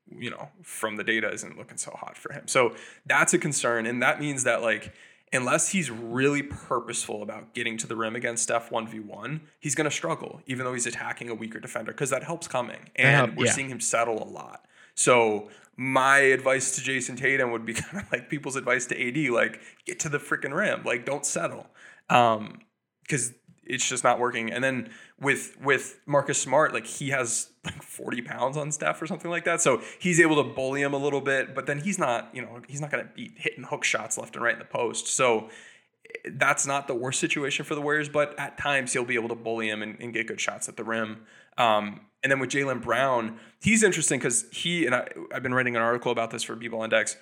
[0.10, 2.48] you know, from the data, isn't looking so hot for him.
[2.48, 2.74] So
[3.06, 4.94] that's a concern, and that means that like.
[5.34, 9.96] Unless he's really purposeful about getting to the rim against Steph 1v1, he's going to
[9.96, 12.90] struggle, even though he's attacking a weaker defender, because that helps coming.
[12.96, 13.52] And help, we're yeah.
[13.52, 14.66] seeing him settle a lot.
[14.96, 19.32] So my advice to Jayson Tatum would be kind of like people's advice to AD,
[19.32, 21.68] like get to the freaking rim, like don't settle,
[22.10, 22.60] um,
[23.02, 23.34] because
[23.66, 24.52] it's just not working.
[24.52, 29.08] And then with with Marcus Smart, like he has like forty pounds on Steph or
[29.08, 31.56] something like that, so he's able to bully him a little bit.
[31.56, 34.36] But then he's not, you know, he's not going to be hitting hook shots left
[34.36, 35.08] and right in the post.
[35.08, 35.50] So
[36.26, 39.30] eh, that's not the worst situation for the Warriors, but at times he'll be able
[39.30, 41.22] to bully him and, and get good shots at the rim.
[41.58, 45.76] Um, and then with Jaylen Brown, he's interesting because he and I, I've been writing
[45.76, 47.18] an article about this for BBall Index.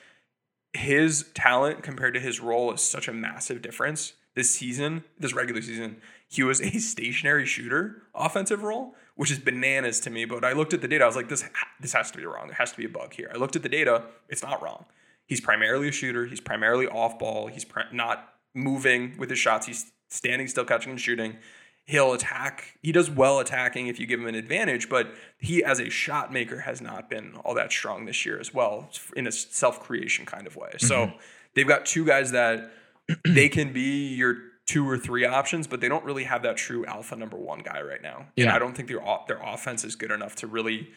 [0.74, 5.62] His talent compared to his role is such a massive difference this season, this regular
[5.62, 5.98] season.
[6.32, 10.24] He was a stationary shooter offensive role, which is bananas to me.
[10.24, 11.44] But I looked at the data, I was like, this
[11.80, 12.48] this has to be wrong.
[12.48, 13.30] There has to be a bug here.
[13.34, 14.86] I looked at the data, it's not wrong.
[15.26, 16.26] He's primarily a shooter.
[16.26, 17.48] He's primarily off ball.
[17.48, 19.68] He's pri- not moving with his shots.
[19.68, 21.38] He's standing still, catching and shooting.
[21.86, 22.78] He'll attack.
[22.82, 26.32] He does well attacking if you give him an advantage, but he, as a shot
[26.32, 30.26] maker, has not been all that strong this year as well, in a self creation
[30.26, 30.72] kind of way.
[30.78, 31.18] So mm-hmm.
[31.56, 32.72] they've got two guys that
[33.26, 34.38] they can be your
[34.72, 37.82] two or three options, but they don't really have that true alpha number one guy
[37.82, 38.18] right now.
[38.38, 38.56] And Yeah.
[38.56, 40.90] I don't think their their offense is good enough to really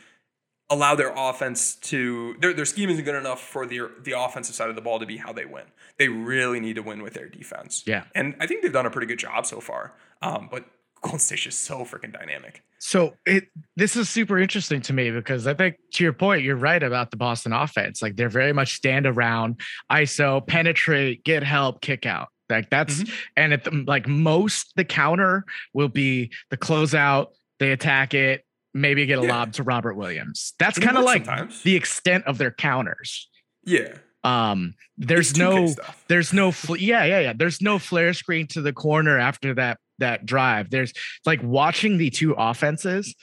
[0.71, 4.71] allow their offense to their their scheme isn't good enough for the the offensive side
[4.71, 5.65] of the ball to be how they win.
[5.99, 7.83] They really need to win with their defense.
[7.87, 8.05] Yeah.
[8.15, 9.93] and I think they've done a pretty good job so far.
[10.23, 10.65] Um, but
[11.03, 12.63] Golden State's just so freaking dynamic.
[12.79, 16.57] So it this is super interesting to me because I think to your point, you're
[16.57, 18.01] right about the Boston offense.
[18.03, 19.61] Like they're very much stand around,
[19.91, 22.29] ISO, penetrate, get help, kick out.
[22.51, 23.03] Like that's
[23.37, 27.29] and at the, like most the counter will be the closeout,
[27.59, 29.29] they attack it, maybe get a Yeah.
[29.37, 30.53] lob to Robert Williams.
[30.59, 31.63] That's kind of like sometimes.
[31.63, 33.29] the extent of their counters.
[33.65, 35.75] Yeah, Um, there's no
[36.09, 39.79] there's no fl- yeah yeah yeah there's no flare screen to the corner after that
[39.99, 40.93] that drive there's
[41.25, 43.15] like watching the two offenses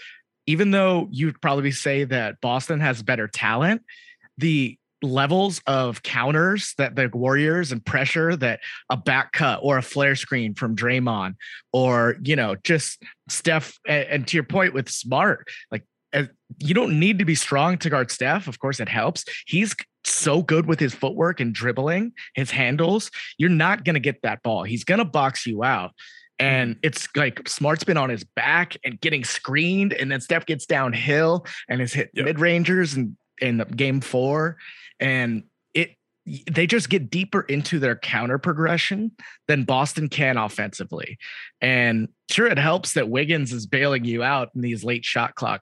[0.47, 3.81] even though you'd probably say that boston has better talent
[4.37, 8.59] the levels of counters that the warriors and pressure that
[8.89, 11.35] a back cut or a flare screen from Draymond
[11.73, 15.83] or you know just Steph and, and to your point with smart like
[16.13, 16.27] as,
[16.59, 18.47] you don't need to be strong to guard Steph.
[18.47, 19.23] Of course, it helps.
[19.45, 23.11] He's so good with his footwork and dribbling, his handles.
[23.37, 24.63] You're not going to get that ball.
[24.63, 25.91] He's going to box you out.
[26.39, 26.79] And mm.
[26.83, 31.45] it's like Smart's been on his back and getting screened, and then Steph gets downhill
[31.69, 32.25] and has hit Yep.
[32.25, 34.57] mid rangers in in the game four,
[35.01, 35.95] and it
[36.47, 39.11] they just get deeper into their counter progression
[39.47, 41.17] than Boston can offensively.
[41.59, 45.61] And sure, it helps that Wiggins is bailing you out in these late shot clock,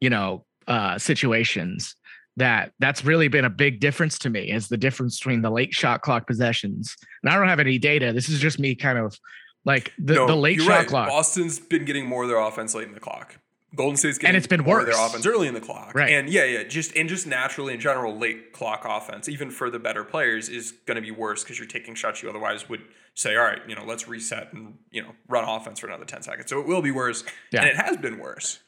[0.00, 1.94] you know, uh, situations.
[2.36, 5.74] That that's really been a big difference to me is the difference between the late
[5.74, 6.96] shot clock possessions.
[7.22, 8.12] And I don't have any data.
[8.12, 9.18] This is just me kind of
[9.64, 10.86] like the, No, the late shot right.
[10.86, 11.08] clock.
[11.08, 13.40] Boston's been getting more of their offense late in the clock.
[13.74, 15.94] Golden State's getting And it's been of their offense early in the clock.
[15.94, 16.10] Right.
[16.10, 19.78] And yeah, yeah, just and just naturally in general, late clock offense, even for the
[19.78, 22.80] better players, is going to be worse because you're taking shots you otherwise would
[23.14, 26.22] say, all right, you know, let's reset and you know run offense for another ten
[26.22, 26.48] seconds.
[26.48, 27.60] So it will be worse, Yeah.
[27.60, 28.60] and it has been worse.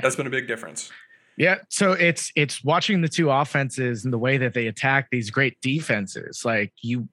[0.00, 0.90] That's been a big difference.
[1.36, 5.30] Yeah, so it's it's watching the two offenses and the way that they attack these
[5.30, 6.42] great defenses.
[6.44, 7.08] Like you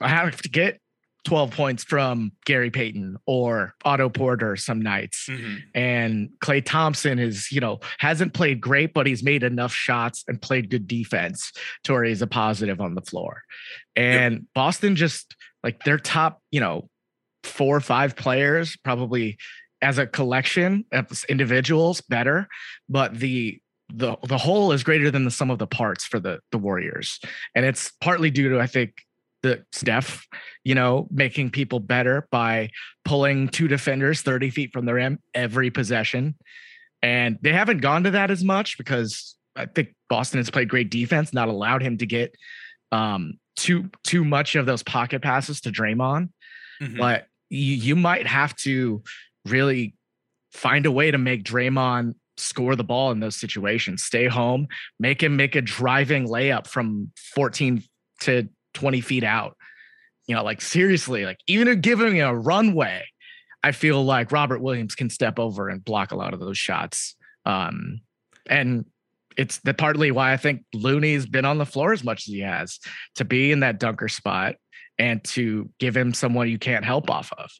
[0.00, 0.80] I have to get
[1.24, 5.26] 12 points from Gary Payton or Otto Porter some nights.
[5.28, 5.56] Mm-hmm.
[5.74, 10.40] And Klay Thompson is, you know, hasn't played great, but he's made enough shots and
[10.40, 11.52] played good defense
[11.84, 13.42] to where he's a positive on the floor.
[13.96, 16.88] And Boston just like their top, you know,
[17.44, 19.36] four or five players probably
[19.82, 22.48] as a collection as individuals better,
[22.88, 23.60] but the
[23.92, 27.18] the the whole is greater than the sum of the parts for the the Warriors,
[27.54, 28.94] and it's partly due to I think
[29.42, 30.26] the Steph,
[30.64, 32.70] you know, making people better by
[33.04, 36.34] pulling two defenders 30 feet from the rim every possession.
[37.02, 40.90] And they haven't gone to that as much because I think Boston has played great
[40.90, 42.34] defense, not allowed him to get
[42.92, 46.30] um, too too much of those pocket passes to Draymond.
[46.82, 46.98] Mhm.
[46.98, 49.02] But you, you might have to
[49.46, 49.94] really
[50.52, 54.02] find a way to make Draymond score the ball in those situations.
[54.02, 54.66] Stay home,
[54.98, 57.82] make him make a driving layup from 14
[58.22, 59.56] to 20 feet out.
[60.26, 63.04] You know, like seriously, like even giving him a runway,
[63.62, 67.16] I feel like Robert Williams can step over and block a lot of those shots.
[67.44, 68.00] Um,
[68.48, 68.84] and
[69.36, 72.40] it's the partly why I think Looney's been on the floor as much as he
[72.40, 72.78] has
[73.16, 74.56] to be in that dunker spot
[74.98, 77.50] and to give him someone you can't help off of.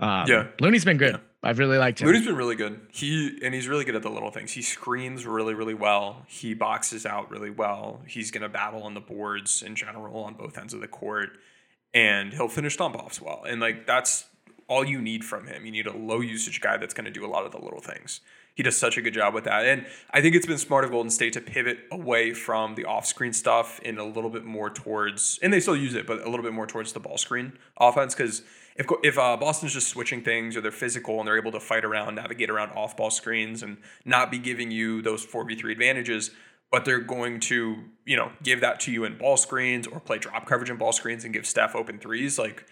[0.00, 0.46] Um, Yeah.
[0.60, 1.14] Looney's been good.
[1.14, 1.20] Yeah.
[1.42, 2.08] I've really liked him.
[2.08, 2.80] Looney's been really good.
[2.90, 4.52] He and he's really good at the little things.
[4.52, 6.24] He screens really, really well.
[6.26, 8.02] He boxes out really well.
[8.06, 11.30] He's gonna battle on the boards in general on both ends of the court,
[11.94, 13.44] and he'll finish stomp offs well.
[13.46, 14.24] And like that's
[14.66, 15.64] all you need from him.
[15.64, 18.20] You need a low usage guy that's gonna do a lot of the little things.
[18.56, 19.64] He does such a good job with that.
[19.64, 23.06] And I think it's been smart of Golden State to pivot away from the off
[23.06, 26.28] screen stuff and a little bit more towards, and they still use it, but a
[26.28, 28.16] little bit more towards the ball screen offense.
[28.16, 28.42] Because
[28.78, 31.84] if, if uh, Boston's just switching things or they're physical and they're able to fight
[31.84, 36.30] around, navigate around off ball screens and not be giving you those 4v3 advantages,
[36.70, 40.18] but they're going to, you know, give that to you in ball screens or play
[40.18, 42.66] drop coverage in ball screens and give Steph open threes, like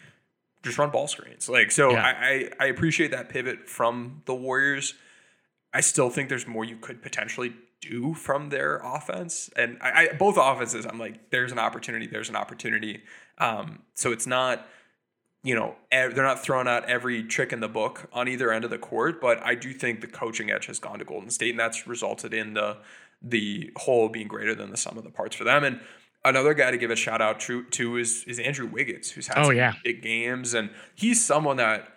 [0.62, 1.48] just run ball screens.
[1.48, 2.04] Like, so Yeah.
[2.04, 4.94] I, I, I appreciate that pivot from the Warriors.
[5.74, 9.50] I still think there's more you could potentially do from their offense.
[9.56, 13.02] And I, I both offenses, I'm like, there's an opportunity, there's an opportunity.
[13.38, 14.66] Um, so it's not,
[15.46, 18.70] you know, they're not throwing out every trick in the book on either end of
[18.70, 21.60] the court, but I do think the coaching edge has gone to Golden State, and
[21.60, 22.78] that's resulted in the
[23.22, 25.62] the whole being greater than the sum of the parts for them.
[25.62, 25.80] And
[26.24, 29.38] another guy to give a shout out to, to is is Andrew Wiggins, who's had
[29.38, 29.74] Oh, some yeah.
[29.84, 31.92] big games, and he's someone that,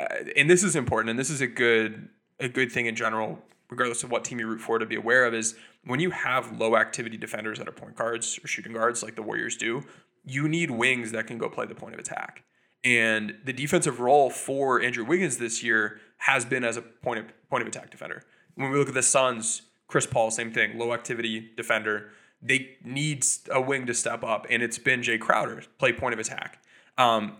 [0.00, 2.08] uh, and this is important, and this is a good
[2.40, 3.38] a good thing in general,
[3.70, 6.58] regardless of what team you root for, to be aware of is when you have
[6.58, 9.84] low activity defenders that are point guards or shooting guards like the Warriors do,
[10.24, 12.42] you need wings that can go play the point of attack.
[12.84, 17.48] And the defensive role for Andrew Wiggins this year has been as a point of
[17.48, 18.22] point of attack defender.
[18.54, 22.10] When we look at the Suns, Chris Paul, same thing, low activity defender.
[22.42, 26.20] They need a wing to step up, and it's been Jae Crowder play point of
[26.20, 26.62] attack.
[26.96, 27.36] Um,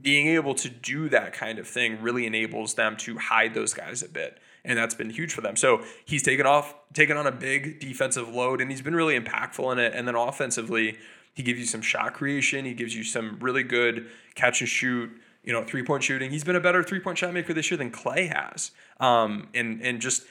[0.00, 4.02] being able to do that kind of thing really enables them to hide those guys
[4.02, 4.38] a bit.
[4.64, 5.56] And that's been huge for them.
[5.56, 9.72] So he's taken off, taken on a big defensive load, and he's been really impactful
[9.72, 9.94] in it.
[9.94, 10.98] And then offensively,
[11.34, 12.64] he gives you some shot creation.
[12.64, 15.10] He gives you some really good catch and shoot,
[15.44, 16.30] you know, three point shooting.
[16.30, 18.72] He's been a better three point shot maker this year than Klay has.
[18.98, 20.24] Um, and and just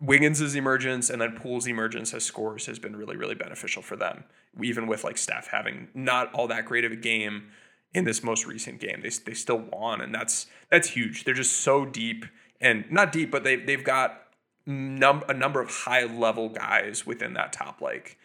[0.00, 4.24] Wiggins' emergence and then Poole's emergence as scores has been really, really beneficial for them.
[4.62, 7.50] Even with like Steph having not all that great of a game
[7.92, 11.24] in this most recent game, they, they still won, and that's that's huge.
[11.24, 12.24] They're just so deep
[12.60, 14.22] and not deep, but they they've got
[14.66, 18.18] num- a number of high level guys within that top like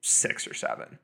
[0.00, 0.98] six or seven.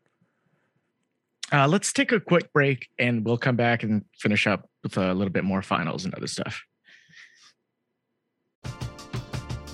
[1.53, 5.15] Uh, let's take a quick break and we'll come back and finish up with a
[5.15, 6.63] little bit more finals and other stuff.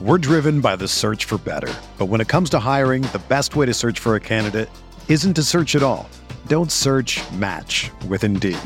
[0.00, 1.72] We're driven by the search for better.
[1.98, 4.68] But when it comes to hiring, the best way to search for a candidate
[5.08, 6.08] isn't to search at all.
[6.46, 8.58] Don't search match with Indeed.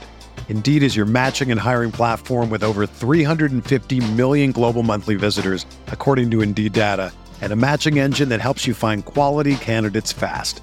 [0.49, 6.31] Indeed is your matching and hiring platform with over 350 million global monthly visitors, according
[6.31, 10.63] to Indeed data, and a matching engine that helps you find quality candidates fast.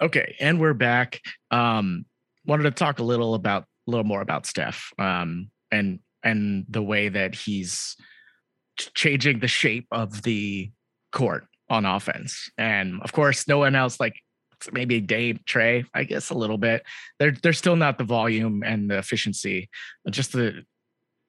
[0.00, 1.20] Okay, and we're back.
[1.50, 2.04] Um,
[2.44, 6.82] wanted to talk a little about a little more about Steph um, and and the
[6.82, 7.96] way that he's
[8.76, 10.70] changing the shape of the
[11.12, 12.50] court on offense.
[12.58, 14.20] And of course, no one else like
[14.70, 16.84] maybe Dame Trae, I guess a little bit.
[17.18, 19.70] They're they're still not the volume and the efficiency,
[20.10, 20.64] just the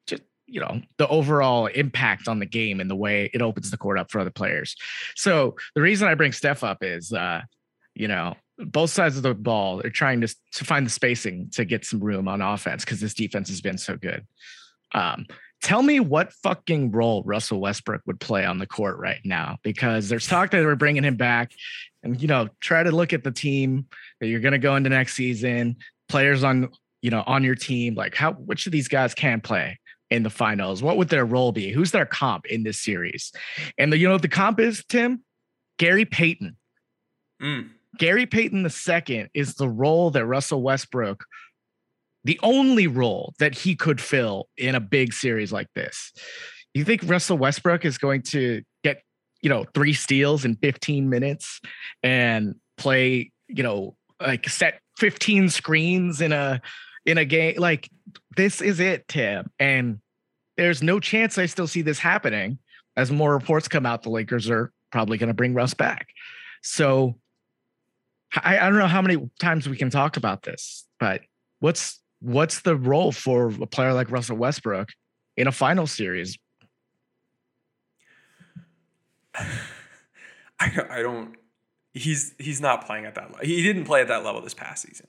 [0.06, 3.78] just you know the overall impact on the game and the way it opens the
[3.78, 4.76] court up for other players.
[5.16, 7.40] So the reason I bring Steph up is, uh,
[7.94, 11.64] you know, both sides of the ball are trying to to find the spacing to
[11.64, 14.26] get some room on offense because this defense has been so good.
[14.92, 15.26] Um,
[15.62, 20.08] tell me what fucking role Russell Westbrook would play on the court right now because
[20.08, 21.52] there's talk that we're bringing him back
[22.02, 23.86] and you know try to look at the team
[24.20, 25.76] that you're going to go into next season
[26.08, 26.68] players on
[27.02, 29.78] you know on your team like how which of these guys can play
[30.10, 30.82] in the finals?
[30.82, 31.70] What would their role be?
[31.70, 33.32] Who's their comp in this series?
[33.76, 35.22] And the you know the comp is tim?
[35.78, 36.56] Gary payton.
[37.40, 37.70] Mm.
[37.96, 41.24] Gary payton II is the role that russell westbrook
[42.28, 46.12] the only role that he could fill in a big series like this.
[46.74, 49.02] You think Russell Westbrook is going to get,
[49.40, 51.60] you know, three steals in 15 minutes
[52.02, 56.60] and play, you know, like set 15 screens in a
[57.06, 57.88] in a game like
[58.36, 59.50] this is it, Tim.
[59.58, 60.00] And
[60.56, 62.58] there's no chance I still see this happening
[62.96, 66.08] as more reports come out the Lakers are probably going to bring Russ back.
[66.62, 67.16] So
[68.34, 71.22] I, I don't know how many times we can talk about this, but
[71.60, 74.90] what's what's the role for a player like Russell Westbrook
[75.36, 76.38] in a final series?
[80.60, 81.36] I don't, I don't.
[81.94, 83.46] He's he's not playing at that level.
[83.46, 85.06] He didn't play at that level this past season.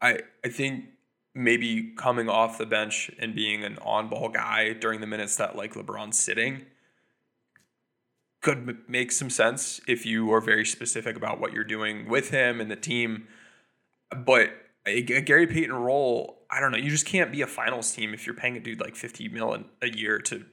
[0.00, 0.86] I I think
[1.34, 5.74] maybe coming off the bench and being an on-ball guy during the minutes that like
[5.74, 6.66] LeBron's sitting
[8.42, 12.30] could m- make some sense if you are very specific about what you're doing with
[12.30, 13.26] him and the team.
[14.14, 14.50] But
[14.86, 16.78] a, a Gary Payton role, I don't know.
[16.78, 19.64] You just can't be a finals team if you're paying a dude like 50 million
[19.80, 20.44] a year to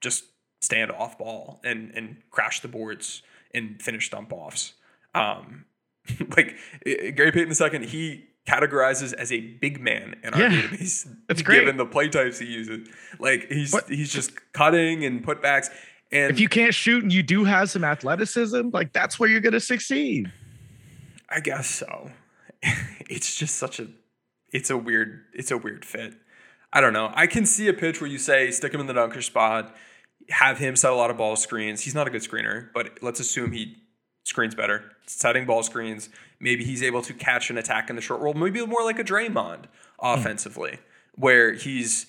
[0.00, 0.24] just
[0.60, 3.22] stand off ball and and crash the boards
[3.54, 4.72] and finish dump offs.
[5.14, 5.66] Um,
[6.36, 11.06] like Gary Payton the second, he categorizes as a big man in our Yeah, database.
[11.28, 11.60] that's great.
[11.60, 15.68] Given the play types he uses, like he's What- he's just cutting and putbacks.
[16.14, 19.40] And If you can't shoot and you do have some athleticism, like that's where you're
[19.40, 20.32] going to succeed.
[21.28, 22.10] I guess so.
[23.10, 23.88] It's just such a
[24.50, 26.14] it's a weird it's a weird fit.
[26.72, 27.12] I don't know.
[27.14, 29.76] I can see a pitch where you say stick him in the dunker spot,
[30.30, 31.82] have him set a lot of ball screens.
[31.82, 33.76] He's not a good screener, but let's assume he
[34.24, 34.92] screens better.
[35.06, 36.08] Setting ball screens.
[36.40, 38.32] Maybe he's able to catch an attack in the short roll.
[38.32, 39.66] Maybe more like a Draymond hmm.
[40.00, 40.78] offensively,
[41.14, 42.06] where he's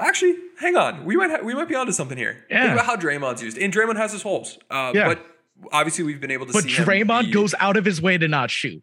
[0.00, 1.04] actually, hang on.
[1.04, 2.44] We might ha- we might be onto something here.
[2.50, 2.62] Yeah.
[2.62, 4.58] Think about how Draymond's used, and Draymond has his holes.
[4.70, 5.08] Uh, Yeah.
[5.08, 5.26] But
[5.72, 8.50] obviously, we've been able to But see Draymond goes out of his way to not
[8.50, 8.82] shoot,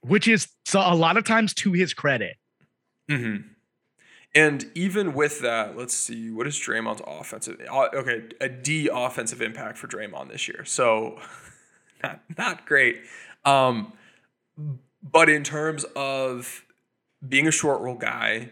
[0.00, 2.36] which is so a lot of times to his credit.
[3.10, 3.48] Mm-hmm.
[4.34, 7.60] And even with that, let's see what is Draymond's offensive.
[7.70, 10.64] uh, Okay, a D offensive impact for Draymond this year.
[10.64, 11.20] So
[12.02, 13.02] not not great.
[13.44, 13.92] Um,
[15.02, 16.64] but in terms of
[17.26, 18.50] being a short roll guy,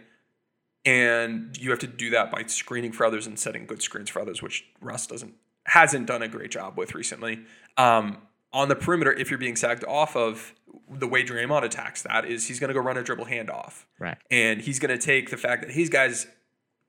[0.90, 4.20] and you have to do that by screening for others and setting good screens for
[4.20, 5.35] others, which Russ doesn't
[5.66, 7.40] hasn't done a great job with recently.
[7.76, 8.18] Um,
[8.53, 10.55] on the perimeter, if you're being sagged off of
[10.90, 14.18] the way Draymond attacks that is he's going to go run a dribble handoff Right.
[14.31, 16.26] and he's going to take the fact that his guys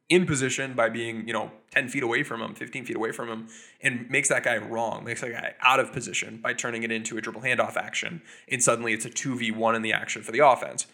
[0.09, 3.29] in position by being you know 10 feet away from him 15 feet away from
[3.29, 3.47] him
[3.81, 7.17] and makes that guy wrong makes that guy out of position by turning it into
[7.17, 10.85] a dribble handoff action and suddenly it's a 2v1 in the action for the offense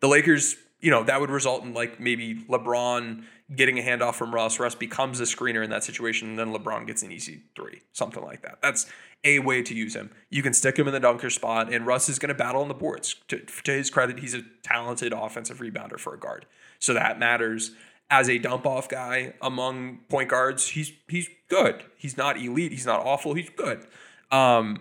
[0.00, 4.34] the lakers you know that would result in like maybe lebron getting a handoff from
[4.34, 7.82] russ russ becomes a screener in that situation and then lebron gets an easy three
[7.92, 8.86] something like that that's
[9.24, 12.08] a way to use him you can stick him in the dunker spot and russ
[12.08, 15.58] is going to battle on the boards to, to his credit he's a talented offensive
[15.58, 16.46] rebounder for a guard
[16.78, 17.72] so that matters
[18.10, 21.84] as a dump off guy among point guards, he's he's good.
[21.96, 22.72] He's not elite.
[22.72, 23.34] He's not awful.
[23.34, 23.84] He's good.
[24.30, 24.80] Um,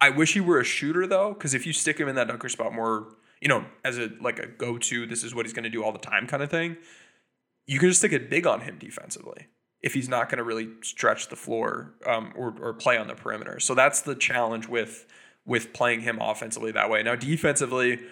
[0.00, 2.48] I wish he were a shooter though, because if you stick him in that dunker
[2.48, 3.06] spot more,
[3.42, 5.82] you know, as a like a go to, this is what he's going to do
[5.82, 6.76] all the time kind of thing.
[7.66, 9.48] You can just stick it big on him defensively
[9.82, 13.16] if he's not going to really stretch the floor um, or or play on the
[13.16, 13.58] perimeter.
[13.58, 15.06] So that's the challenge with
[15.44, 17.02] with playing him offensively that way.
[17.02, 17.98] Now defensively.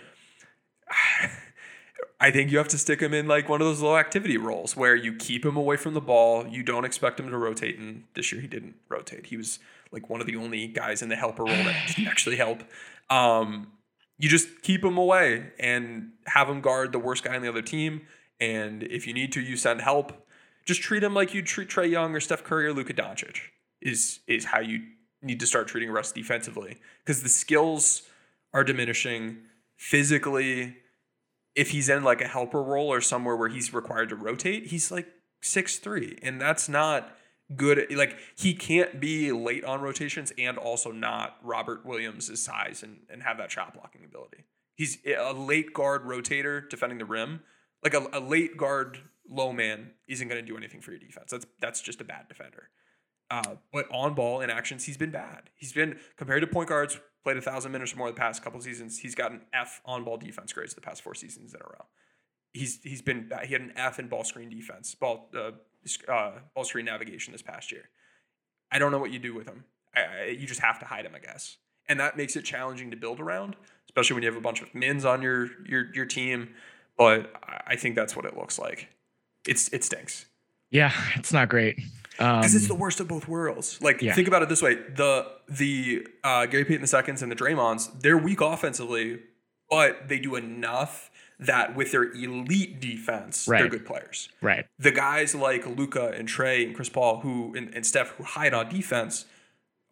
[2.22, 4.76] I think you have to stick him in like one of those low activity roles
[4.76, 6.46] where you keep him away from the ball.
[6.46, 7.78] You don't expect him to rotate.
[7.78, 9.26] And this year he didn't rotate.
[9.26, 9.58] He was
[9.90, 12.62] like one of the only guys in the helper role that didn't actually help.
[13.08, 13.68] Um,
[14.20, 17.62] you just keep him away and have him guard the worst guy on the other
[17.62, 18.02] team.
[18.38, 20.28] And if you need to, you send help.
[20.66, 23.38] Just treat him like you treat Trae Young or Steph Curry or Luka Doncic.
[23.80, 24.82] Is is how you
[25.22, 28.02] need to start treating Russ defensively because the skills
[28.52, 29.38] are diminishing
[29.76, 30.76] physically
[31.54, 34.90] if he's in like a helper role or somewhere where he's required to rotate, he's
[34.90, 35.08] like
[35.40, 37.16] six three, and that's not
[37.56, 37.86] good.
[37.90, 43.22] Like he can't be late on rotations and also not Robert Williams' size and, and
[43.22, 44.44] have that shot blocking ability.
[44.74, 47.40] He's a late guard rotator defending the rim.
[47.82, 48.98] Like a, a late guard
[49.28, 51.30] low man isn't going to do anything for your defense.
[51.30, 52.70] That's that's just a bad defender.
[53.30, 55.50] Uh, but on ball in actions, he's been bad.
[55.54, 58.60] He's been compared to point guards, played a thousand minutes or more the past couple
[58.60, 58.98] seasons.
[58.98, 61.86] He's got an F on ball defense grades the past four seasons in a row.
[62.52, 63.46] He's he's been bad.
[63.46, 65.52] he had an F in ball screen defense, ball uh,
[66.08, 67.88] uh, ball screen navigation this past year.
[68.70, 69.64] I don't know what you do with them.
[69.94, 71.56] I, I, you just have to hide them, I guess,
[71.88, 73.56] and that makes it challenging to build around,
[73.86, 76.54] especially when you have a bunch of mins on your your your team.
[76.96, 77.32] But
[77.66, 78.88] I think that's what it looks like.
[79.46, 80.26] It's it stinks.
[80.70, 81.80] Yeah, it's not great
[82.20, 83.80] because um, it's the worst of both worlds.
[83.80, 84.14] Like yeah.
[84.14, 88.02] think about it this way: the the uh, Gary Payton the seconds and the Draymonds,
[88.02, 89.20] they're weak offensively,
[89.70, 91.09] but they do enough
[91.40, 93.58] that with their elite defense, right.
[93.58, 94.28] they're good players.
[94.40, 94.66] Right.
[94.78, 98.54] The guys like Luka and Trae and Chris Paul, who and, and Steph, who hide
[98.54, 99.24] on defense,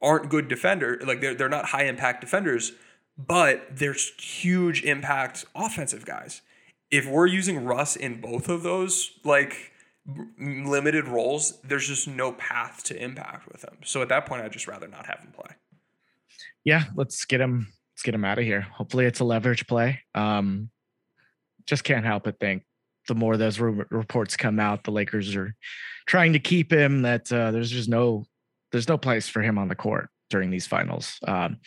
[0.03, 1.01] aren't good defender.
[1.05, 2.73] Like they're they're not high impact defenders,
[3.17, 6.43] but they're huge impact offensive guys.
[6.91, 9.73] If we're using Russ in both of those, like
[10.39, 13.79] limited roles, there's just no path to impact with him.
[13.85, 15.55] So at that point, I'd just rather not have him play.
[16.65, 17.69] Yeah, let's get him.
[17.95, 18.61] Let's get him out of here.
[18.61, 20.01] Hopefully, it's a leverage play.
[20.15, 20.71] Um,
[21.69, 22.65] just can't help but think
[23.07, 25.55] the more those re- reports come out, the Lakers are
[26.07, 27.03] trying to keep him.
[27.03, 28.25] That uh, there's just no
[28.73, 31.19] there's no place for him on the court during these finals.
[31.27, 31.59] Um,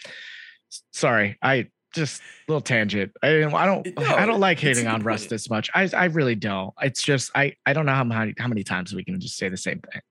[0.92, 3.12] sorry, I just a little tangent.
[3.22, 5.70] I, I don't no, I don't like hating on Russ this much.
[5.74, 6.74] I I really don't.
[6.82, 9.50] It's just I I don't know how many how many times we can just say
[9.50, 10.02] the same thing.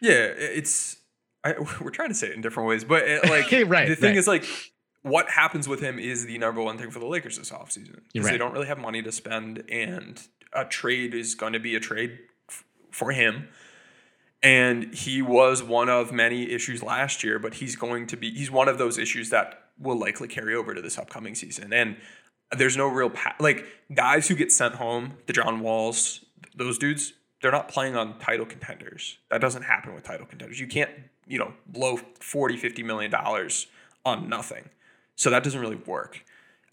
[0.00, 0.96] Yeah, it's
[1.44, 4.10] I, we're trying to say it in different ways, but it, like right, the thing
[4.10, 4.16] right.
[4.16, 4.44] is like
[5.02, 8.26] what happens with him is the number one thing for the Lakers this offseason because
[8.26, 8.32] right.
[8.32, 10.20] they don't really have money to spend and
[10.52, 13.48] a trade is going to be a trade f- for him.
[14.42, 18.50] And he was one of many issues last year, but he's going to be he's
[18.50, 21.72] one of those issues that will likely carry over to this upcoming season.
[21.72, 21.96] And
[22.56, 26.24] there's no real pa- like guys who get sent home, the John Walls,
[26.54, 29.18] those dudes, they're not playing on title contenders.
[29.30, 30.60] That doesn't happen with title contenders.
[30.60, 30.90] You can't,
[31.26, 33.66] you know, blow 40, 50 million dollars
[34.04, 34.68] on nothing.
[35.20, 36.24] So that doesn't really work.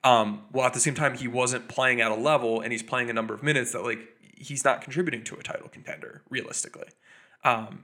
[0.06, 3.10] Um, well, at the same time, he wasn't playing at a level and he's playing
[3.10, 4.00] a number of minutes that like
[4.38, 6.88] he's not contributing to a title contender realistically.
[7.44, 7.84] Um,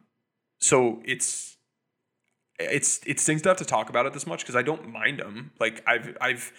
[0.62, 1.58] so it's
[2.58, 5.20] it's it stings to have to talk about it this much because I don't mind
[5.20, 5.52] him.
[5.60, 6.54] Like I've I've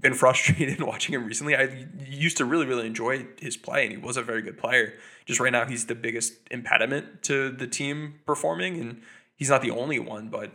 [0.00, 1.56] been frustrated watching him recently.
[1.56, 4.94] I used to really really enjoy his play, and he was a very good player.
[5.24, 9.02] Just right now, he's the biggest impediment to the team performing, and
[9.34, 10.28] he's not the only one.
[10.28, 10.52] But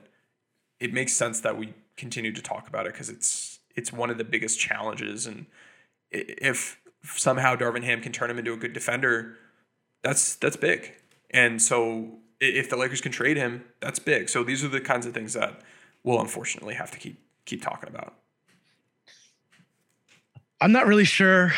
[0.80, 4.18] it makes sense that we continue to talk about it because it's it's one of
[4.18, 5.28] the biggest challenges.
[5.28, 5.46] And
[6.12, 9.38] if somehow Darvin Ham can turn him into a good defender,
[10.02, 10.94] that's that's big.
[11.30, 14.28] And so if the Lakers can trade him, that's big.
[14.30, 15.62] So these are the kinds of things that
[16.04, 18.16] we'll unfortunately have to keep keep talking about.
[20.60, 21.54] I'm not really sure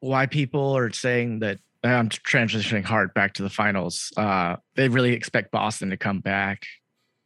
[0.00, 4.12] why people are saying that I'm transitioning hard back to the finals.
[4.16, 6.66] Uh, they really expect Boston to come back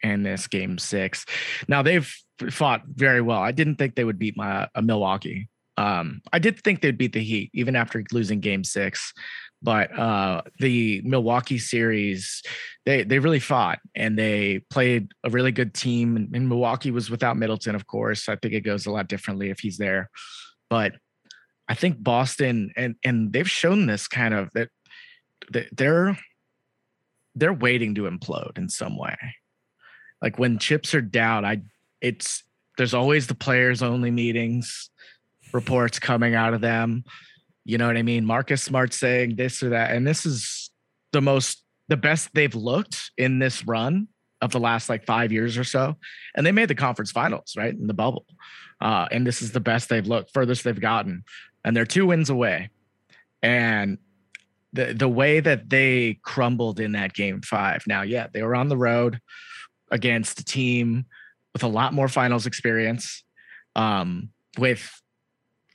[0.05, 1.26] in this game six.
[1.66, 2.12] Now they've
[2.50, 3.40] fought very well.
[3.40, 5.48] I didn't think they would beat my a Milwaukee.
[5.76, 9.12] Um, I did think they'd beat the Heat even after losing game six
[9.64, 12.42] but uh, the Milwaukee series,
[12.84, 16.16] they they really fought and they played a really good team.
[16.16, 18.28] And, and, Milwaukee was without Middleton, of course.
[18.28, 20.11] I think it goes a lot differently if he's there.
[20.68, 20.92] But
[21.66, 24.68] I think Boston and and they've shown this kind of that
[25.72, 26.18] they're
[27.34, 29.16] they're waiting to implode in some way.
[30.24, 31.62] Like when chips are down, I
[32.00, 32.42] it's
[32.76, 34.90] there's always the players only meetings,
[35.52, 37.04] reports coming out of them
[37.64, 38.24] you know what I mean?
[38.24, 39.92] Marcus Smart saying this or that.
[39.92, 40.70] And this is
[41.12, 44.08] the most, the best they've looked in this run
[44.42, 45.96] of the last like five years or so.
[46.34, 47.74] And they made the conference finals, right?
[47.74, 48.26] In the bubble.
[48.80, 51.24] Uh, and this is the best they've looked, furthest they've gotten.
[51.64, 52.68] And they're two wins away.
[53.42, 53.98] And
[54.74, 57.84] the the way that they crumbled in that game five.
[57.86, 59.20] Now, yeah, they were on the road
[59.95, 61.07] against a team
[61.55, 63.24] with a lot more finals experience,
[63.76, 64.28] um,
[64.59, 65.01] with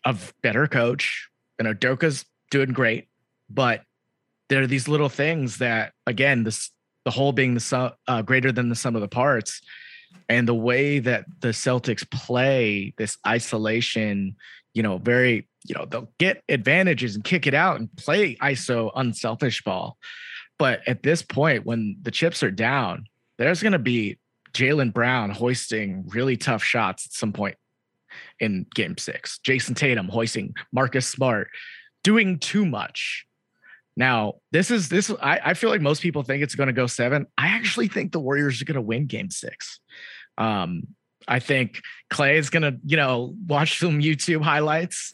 [0.05, 3.07] a better coach, you know, Doka's doing great,
[3.49, 3.81] but
[4.49, 6.69] there are these little things that, again, this
[7.05, 9.61] the whole being the sum uh, greater than the sum of the parts,
[10.27, 14.35] and the way that the Celtics play this isolation,
[14.73, 18.91] you know, very, you know, they'll get advantages and kick it out and play ISO
[18.95, 19.97] unselfish ball.
[20.57, 23.05] But at this point, when the chips are down,
[23.39, 24.19] there's going to be
[24.53, 27.55] Jaylen Brown hoisting really tough shots at some point
[28.39, 29.39] in game six.
[29.43, 31.49] Jayson Tatum hoisting Marcus Smart,
[32.03, 33.25] doing too much.
[33.95, 35.11] Now, this is this.
[35.21, 37.25] I, I feel like most people think it's going to go seven.
[37.37, 39.79] I actually think the Warriors are going to win Game Six.
[40.37, 40.83] Um,
[41.27, 41.81] I think
[42.11, 45.13] Klay is going to, you know, watch some YouTube highlights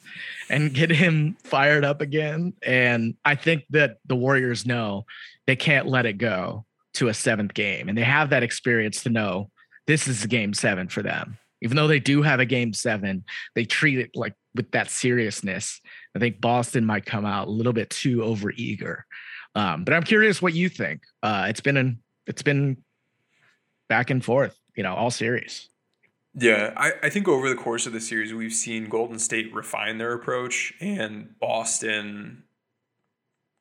[0.50, 2.54] and get him fired up again.
[2.64, 5.06] And I think that the Warriors know
[5.46, 6.66] they can't let it go
[6.96, 7.90] to a seventh game.
[7.90, 9.50] And they have that experience to know
[9.88, 11.38] this is game seven for them.
[11.62, 13.24] Even though they do have a game seven,
[13.56, 15.82] they treat it like with that seriousness.
[16.16, 19.06] I think Boston might come out a little bit too over eager.
[19.56, 21.04] Um, but I'm curious what you think.
[21.24, 22.78] Uh, it's been an, it's been
[23.88, 25.70] back and forth, you know, all series.
[26.34, 29.98] Yeah, I, I think over the course of the series, we've seen Golden State refine
[29.98, 32.44] their approach and Boston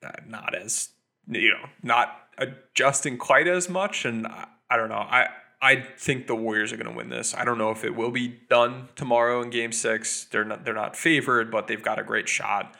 [0.05, 0.89] uh, not as,
[1.29, 4.05] you know, not adjusting quite as much.
[4.05, 4.97] And I, I don't know.
[4.97, 5.29] I,
[5.65, 7.35] I think the Warriors are going to win this.
[7.35, 10.27] I don't know if it will be done tomorrow in Game Six.
[10.27, 12.75] They're not they're not favored, but they've got a great shot.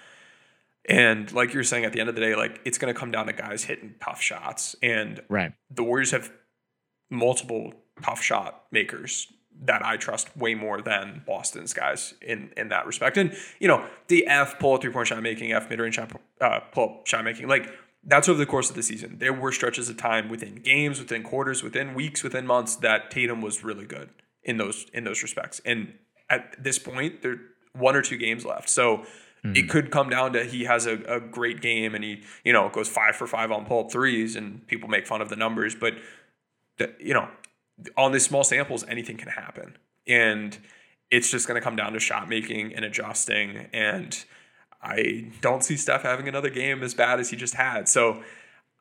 [0.87, 3.11] And like you're saying, at the end of the day, like it's going to come
[3.11, 5.53] down to guys hitting tough shots, and right.
[5.71, 6.31] the Warriors have
[7.11, 9.33] multiple tough shot makers
[9.63, 13.17] that I trust way more than Boston's guys in in that respect.
[13.17, 16.61] And you know, the F pull three point shot making, F mid range shot uh,
[16.73, 17.73] pull shot making, like
[18.07, 19.17] that's over the course of the season.
[19.19, 23.41] There were stretches of time within games, within quarters, within weeks, within months that Tatum
[23.41, 24.11] was really good
[24.43, 25.61] in those in those respects.
[25.65, 25.95] And
[26.29, 27.39] at this point, there
[27.73, 28.69] one or two games left.
[28.69, 29.57] So mm-hmm.
[29.57, 32.69] it could come down to he has a, a great game and he, you know,
[32.69, 35.75] goes five for five on pull up threes and people make fun of the numbers.
[35.75, 35.95] But
[36.79, 37.29] the, you know,
[37.97, 39.77] on these small samples, anything can happen.
[40.07, 40.57] And
[41.11, 44.25] it's just gonna come down to shot making and adjusting and
[44.85, 47.89] I don't see Steph having another game as bad as he just had.
[47.89, 48.23] So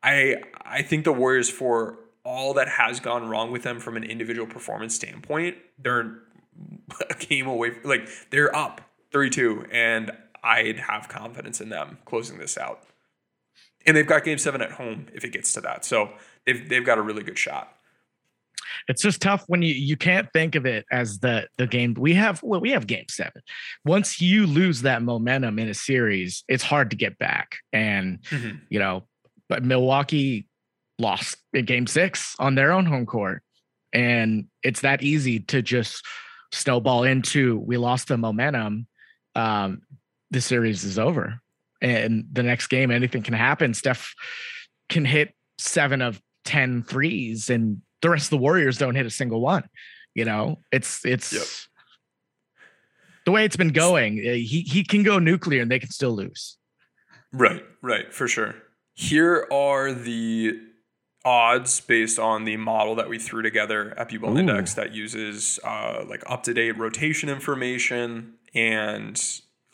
[0.02, 4.04] I I think the Warriors for all that has gone wrong with them from an
[4.04, 6.18] individual performance standpoint, they're
[7.10, 8.82] a game away like they're up
[9.12, 12.82] 3-2 and I'd have confidence in them closing this out.
[13.86, 15.84] And they've got game 7 at home if it gets to that.
[15.86, 16.10] So
[16.44, 17.74] they've they've got a really good shot
[18.88, 22.14] it's just tough when you you can't think of it as the the game we
[22.14, 23.32] have well we have game 7
[23.84, 27.56] once you lose that momentum in a series it's hard to get back.
[27.72, 28.56] And mm-hmm.
[28.68, 29.04] you know
[29.48, 30.48] but Milwaukee
[30.98, 33.42] lost in game 6 on their own home court.
[33.92, 36.04] And it's that easy to just
[36.52, 38.86] snowball into we lost the momentum
[39.34, 39.82] um
[40.30, 41.40] the series is over.
[41.80, 43.74] And the next game anything can happen.
[43.74, 44.14] Steph
[44.88, 49.10] can hit seven of 10 threes and the rest of the Warriors don't hit a
[49.10, 49.64] single one.
[50.14, 51.42] You know, it's it's yep.
[53.24, 54.18] the way it's been going.
[54.18, 56.58] Eh, he he can go nuclear and they can still lose.
[57.32, 58.54] Right, right, for sure.
[58.92, 60.60] Here are the
[61.24, 66.22] odds based on the model that we threw together, BBall Index, that uses uh, like
[66.26, 69.20] up to date rotation information and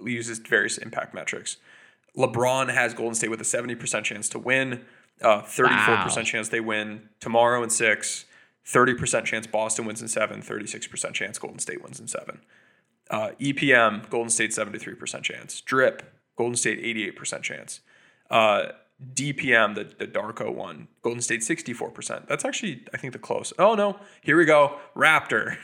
[0.01, 1.57] uses various impact metrics.
[2.17, 4.85] LeBron has Golden State with a 70% chance to win.
[5.23, 6.23] Uh, 34% wow.
[6.23, 8.27] chance they win tomorrow in six.
[8.67, 10.43] 30% chance Boston wins in seven.
[10.43, 12.41] 36% chance Golden State wins in seven.
[13.11, 15.61] Uh, EPM, Golden State 73% chance.
[15.63, 17.81] Drip, Golden State 88% chance.
[18.31, 18.67] Uh,
[19.15, 22.29] DPM, the, the Darko one, Golden State 64%.
[22.29, 23.53] That's actually, I think, the close.
[23.59, 23.99] Oh, no.
[24.23, 24.79] Here we go.
[24.95, 25.57] Raptor.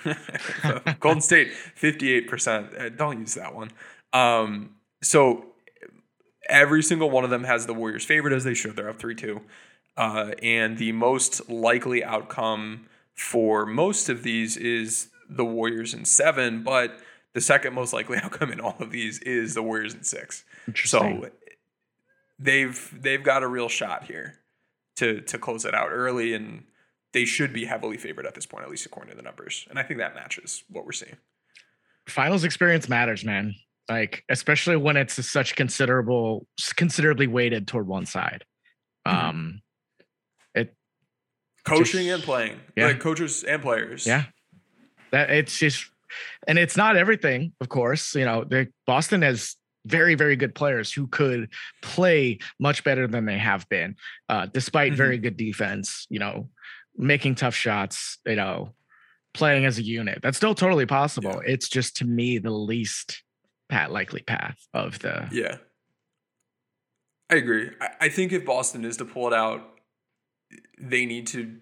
[1.01, 2.81] Golden State 58%.
[2.81, 3.71] Uh, don't use that one.
[4.13, 5.45] Um, so
[6.49, 8.77] Every single one of them has the Warriors favorite as they should.
[8.77, 9.41] They're up 3 2.
[9.97, 16.63] Uh, and the most likely outcome for most of these is the Warriors in seven,
[16.63, 16.99] but
[17.33, 20.45] the second most likely outcome in all of these is the Warriors in six.
[20.75, 21.31] So
[22.39, 24.39] they've they've got a real shot here
[24.97, 26.65] to to close it out early, and
[27.13, 29.67] they should be heavily favored at this point, at least according to the numbers.
[29.71, 31.17] And I think that matches what we're seeing.
[32.07, 33.55] Finals experience matters, man
[33.89, 38.45] like especially when it's such considerable considerably weighted toward one side
[39.07, 39.29] mm-hmm.
[39.29, 39.61] um
[40.55, 40.75] it
[41.65, 42.87] coaching just, and playing yeah.
[42.87, 44.25] like coaches and players yeah
[45.11, 45.87] that it's just
[46.47, 50.93] and it's not everything of course you know the boston has very very good players
[50.93, 51.49] who could
[51.81, 53.95] play much better than they have been
[54.29, 54.99] uh despite mm-hmm.
[54.99, 56.49] very good defense you know
[56.97, 58.73] making tough shots you know
[59.33, 61.53] playing as a unit that's still totally possible yeah.
[61.53, 63.23] it's just to me the least
[63.69, 65.57] pat likely path of the yeah
[67.31, 69.63] i agree I, I think if boston is to pull it out
[70.79, 71.57] they need to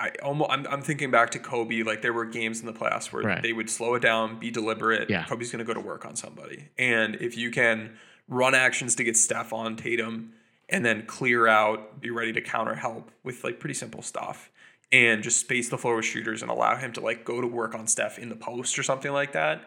[0.00, 1.82] I almost I'm, I'm thinking back to Kobe.
[1.82, 3.42] Like there were games in the playoffs where right.
[3.42, 5.10] they would slow it down, be deliberate.
[5.10, 5.24] Yeah.
[5.24, 9.04] Kobe's going to go to work on somebody, and if you can run actions to
[9.04, 10.32] get Steph on Tatum,
[10.70, 14.50] and then clear out, be ready to counter help with like pretty simple stuff,
[14.90, 17.74] and just space the floor with shooters and allow him to like go to work
[17.74, 19.62] on Steph in the post or something like that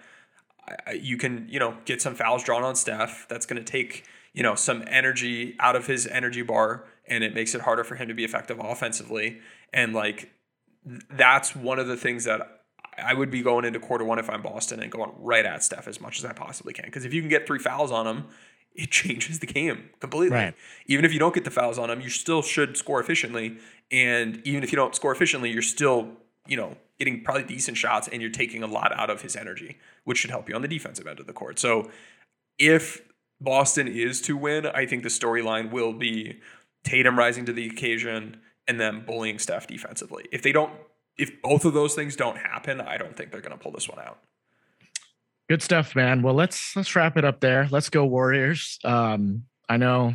[0.93, 3.28] you can, you know, get some fouls drawn on Steph.
[3.30, 7.34] That's going to take, you know, some energy out of his energy bar and it
[7.34, 9.39] makes it harder for him to be effective offensively.
[9.74, 10.32] And like
[11.09, 12.61] that's one of the things that
[12.97, 15.88] I would be going into quarter one if I'm Boston and going right at Steph
[15.88, 16.86] as much as I possibly can.
[16.86, 18.26] Because if you can get three fouls on him,
[18.76, 20.36] it changes the game completely.
[20.36, 20.55] Right.
[20.88, 23.57] Even if you don't get the fouls on him, you still should score efficiently.
[23.91, 26.18] And even if you don't score efficiently, you're still,
[26.48, 29.78] you know, getting probably decent shots and you're taking a lot out of his energy,
[30.04, 31.60] which should help you on the defensive end of the court.
[31.60, 31.89] So
[32.60, 33.02] if
[33.41, 36.39] Boston is to win, I think the storyline will be
[36.84, 40.26] Tatum rising to the occasion and then bullying Steph defensively.
[40.32, 40.72] If they don't,
[41.18, 43.88] if both of those things don't happen, I don't think they're going to pull this
[43.88, 44.20] one out.
[45.50, 46.22] Good stuff, man.
[46.22, 47.68] Well, let's let's wrap it up there.
[47.70, 48.80] Let's go Warriors.
[48.84, 50.14] Um, I know,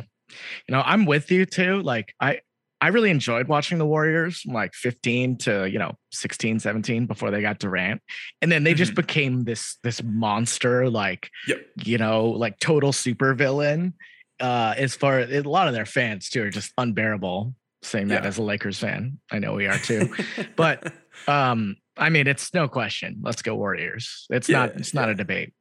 [0.67, 1.81] you know, I'm with you too.
[1.81, 2.41] Like I
[2.81, 7.29] I really enjoyed watching the Warriors from like 15 to, you know, 16, 17 before
[7.31, 8.01] they got Durant.
[8.41, 8.95] And then they just Mhm.
[8.95, 11.65] became this this monster like Yep.
[11.83, 13.93] you know, like total super villain.
[14.39, 18.37] Uh as far a lot of their fans too are just unbearable saying that as
[18.37, 19.19] a Lakers fan.
[19.31, 20.09] I know we are too.
[20.55, 20.93] but
[21.27, 23.17] um I mean, it's no question.
[23.21, 24.25] Let's go Warriors.
[24.29, 25.53] It's not Yeah, it's not a debate.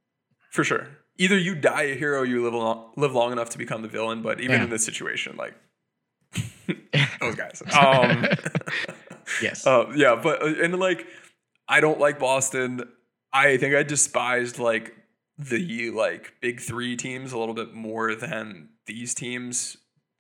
[0.53, 0.87] For sure.
[1.17, 4.23] Either you die a hero, you live long, live long enough to become the villain.
[4.23, 4.65] But even Yeah.
[4.65, 5.55] in this situation, like
[7.21, 7.63] those guys.
[7.77, 8.27] Um,
[9.43, 9.67] Yes.
[9.67, 11.07] uh, yeah, but uh, and like
[11.69, 12.83] I don't like Boston.
[13.33, 14.95] I think I despised like
[15.37, 19.77] the like big three teams a little bit more than these teams.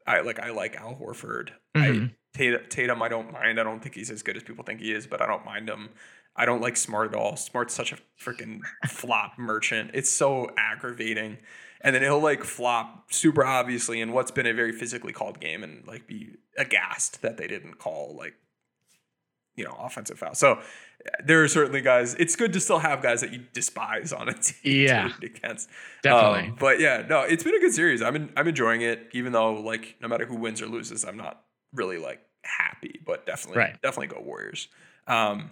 [0.06, 1.50] I like I like Al Horford.
[1.74, 2.14] I Mhm.
[2.34, 3.58] Tatum, Tatum, I don't mind.
[3.58, 5.68] I don't think he's as good as people think he is, but I don't mind
[5.70, 5.88] him.
[6.36, 7.36] I don't like Smart at all.
[7.36, 9.92] Smart's such a freaking flop merchant.
[9.94, 11.38] It's so aggravating.
[11.80, 15.62] And then he'll like flop super obviously in what's been a very physically called game
[15.62, 18.34] and like be aghast that they didn't call like
[19.56, 20.34] you know offensive foul.
[20.34, 20.60] So
[21.24, 22.14] there are certainly guys.
[22.16, 24.86] It's good to still have guys that you despise on a team.
[24.86, 25.10] Yeah.
[25.22, 25.68] against.
[26.02, 26.50] Definitely.
[26.50, 28.02] Um, but yeah, no, it's been a good series.
[28.02, 31.16] I'm in, I'm enjoying it, even though like no matter who wins or loses, I'm
[31.16, 33.00] not really like happy.
[33.06, 33.82] But definitely, Right.
[33.82, 34.68] definitely go Warriors.
[35.06, 35.50] Um,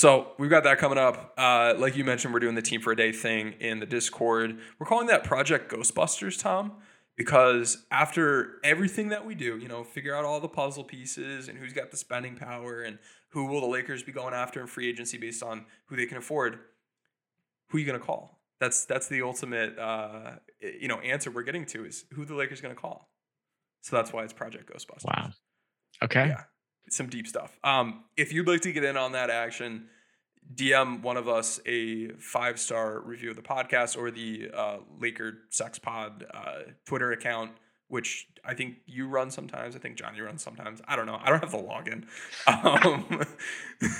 [0.00, 1.34] so we've got that coming up.
[1.36, 4.58] Uh, like you mentioned, we're doing the team for a day thing in the Discord.
[4.78, 6.72] We're calling that Project Ghostbusters, Tom,
[7.18, 11.58] because after everything that we do, you know, figure out all the puzzle pieces and
[11.58, 12.98] who's got the spending power and
[13.32, 16.16] who will the Lakers be going after in free agency based on who they can
[16.16, 16.60] afford.
[17.68, 18.40] Who are you going to call?
[18.58, 22.62] That's that's the ultimate uh, you know answer we're getting to is who the Lakers
[22.62, 23.10] going to call.
[23.82, 25.04] So that's why it's Project Ghostbusters.
[25.04, 25.30] Wow.
[26.02, 26.28] Okay.
[26.28, 26.44] Yeah,
[26.92, 27.58] some deep stuff.
[27.64, 29.88] Um, if you'd like to get in on that action,
[30.54, 35.38] DM one of us a five star review of the podcast or the uh, Laker
[35.50, 37.52] Sex Pod uh, Twitter account,
[37.88, 39.76] which I think you run sometimes.
[39.76, 40.80] I think Johnny runs sometimes.
[40.88, 41.20] I don't know.
[41.22, 42.04] I don't have the login.
[42.46, 43.22] Um,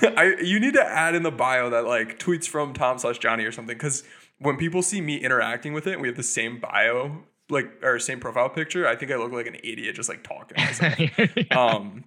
[0.16, 3.44] I you need to add in the bio that like tweets from Tom slash Johnny
[3.44, 4.02] or something because
[4.38, 7.24] when people see me interacting with it, we have the same bio.
[7.48, 8.86] Like or same profile picture.
[8.86, 12.04] I think I look like an idiot just like talking to myself um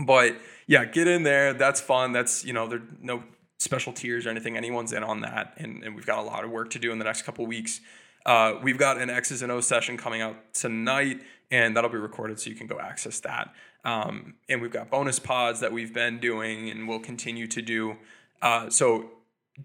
[0.00, 1.52] but yeah get in there.
[1.52, 2.12] That's fun.
[2.12, 3.22] That's you know there no
[3.58, 4.56] special tiers or anything.
[4.56, 5.54] Anyone's in on that.
[5.58, 7.80] And, and we've got a lot of work to do in the next couple weeks.
[8.24, 12.38] Uh, we've got an x's and o session coming out tonight and that'll be recorded
[12.38, 13.54] so you can go access that.
[13.84, 17.96] Um, and we've got bonus pods that we've been doing and will continue to do.
[18.42, 19.10] Uh, so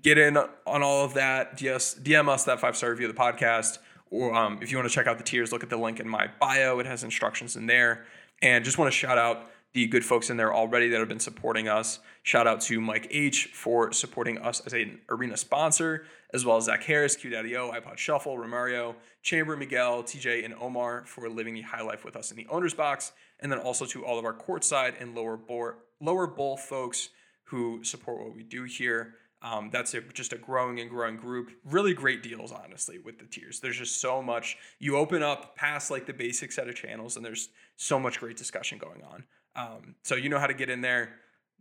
[0.01, 1.57] get in on all of that.
[1.57, 3.79] DS, dm us that five star review of the podcast.
[4.09, 6.07] Or um, if you want to check out the tiers look at the link in
[6.07, 6.79] my bio.
[6.79, 8.05] It has instructions in there.
[8.41, 11.19] And just want to shout out the good folks in there already that have been
[11.19, 11.99] supporting us.
[12.21, 16.65] Shout out to Mike H for supporting us as an arena sponsor, as well as
[16.65, 21.55] Zach Harris, Q Daddy O, iPod Shuffle, Romario, Chamber, Miguel, TJ, and Omar for living
[21.55, 23.13] the high life with us in the owner's box.
[23.39, 27.09] And then also to all of our courtside and lower bowl, lower bowl folks
[27.45, 29.15] who support what we do here.
[29.41, 31.51] Um, that's a, just a growing and growing group.
[31.65, 33.59] Really great deals, honestly, with the tiers.
[33.59, 34.55] There's just so much.
[34.79, 38.37] You open up past like the basic set of channels, and there's so much great
[38.37, 39.25] discussion going on.
[39.55, 41.15] Um, so you know how to get in there.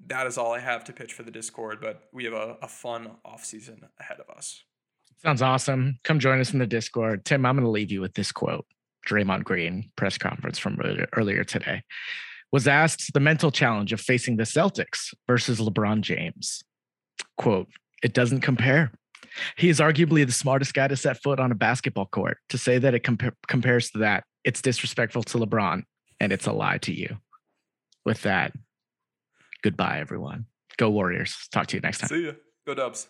[0.06, 2.68] That is all I have to pitch for the Discord, but we have a, a
[2.68, 4.62] fun off season ahead of us.
[5.22, 5.98] Sounds awesome.
[6.02, 7.24] Come join us in the Discord.
[7.24, 8.66] Tim, I'm going to leave you with this quote.
[9.06, 10.78] Draymond Green press conference from
[11.12, 11.82] earlier, today
[12.52, 16.62] was asked the mental challenge of facing the Celtics versus LeBron James.
[17.38, 17.68] Quote,
[18.02, 18.92] it doesn't compare.
[19.56, 22.36] He is arguably the smartest guy to set foot on a basketball court.
[22.50, 25.84] To say that it compa- compares to that, it's disrespectful to LeBron
[26.20, 27.16] and it's a lie to you.
[28.04, 28.52] With that,
[29.62, 30.46] goodbye, everyone.
[30.76, 31.48] Go Warriors.
[31.52, 32.08] Talk to you next time.
[32.08, 32.32] See ya.
[32.66, 33.08] Go Dubs.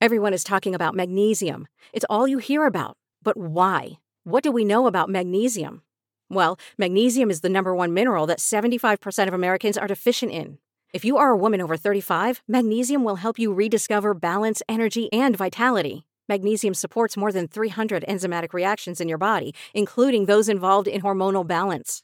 [0.00, 1.66] Everyone is talking about magnesium.
[1.92, 2.96] It's all you hear about.
[3.22, 3.98] But why?
[4.24, 5.82] What do we know about magnesium?
[6.30, 10.58] Well, magnesium is the number one mineral that 75% of Americans are deficient in.
[10.92, 15.36] If you are a woman over 35, magnesium will help you rediscover balance, energy, and
[15.36, 16.06] vitality.
[16.28, 21.44] Magnesium supports more than 300 enzymatic reactions in your body, including those involved in hormonal
[21.44, 22.03] balance.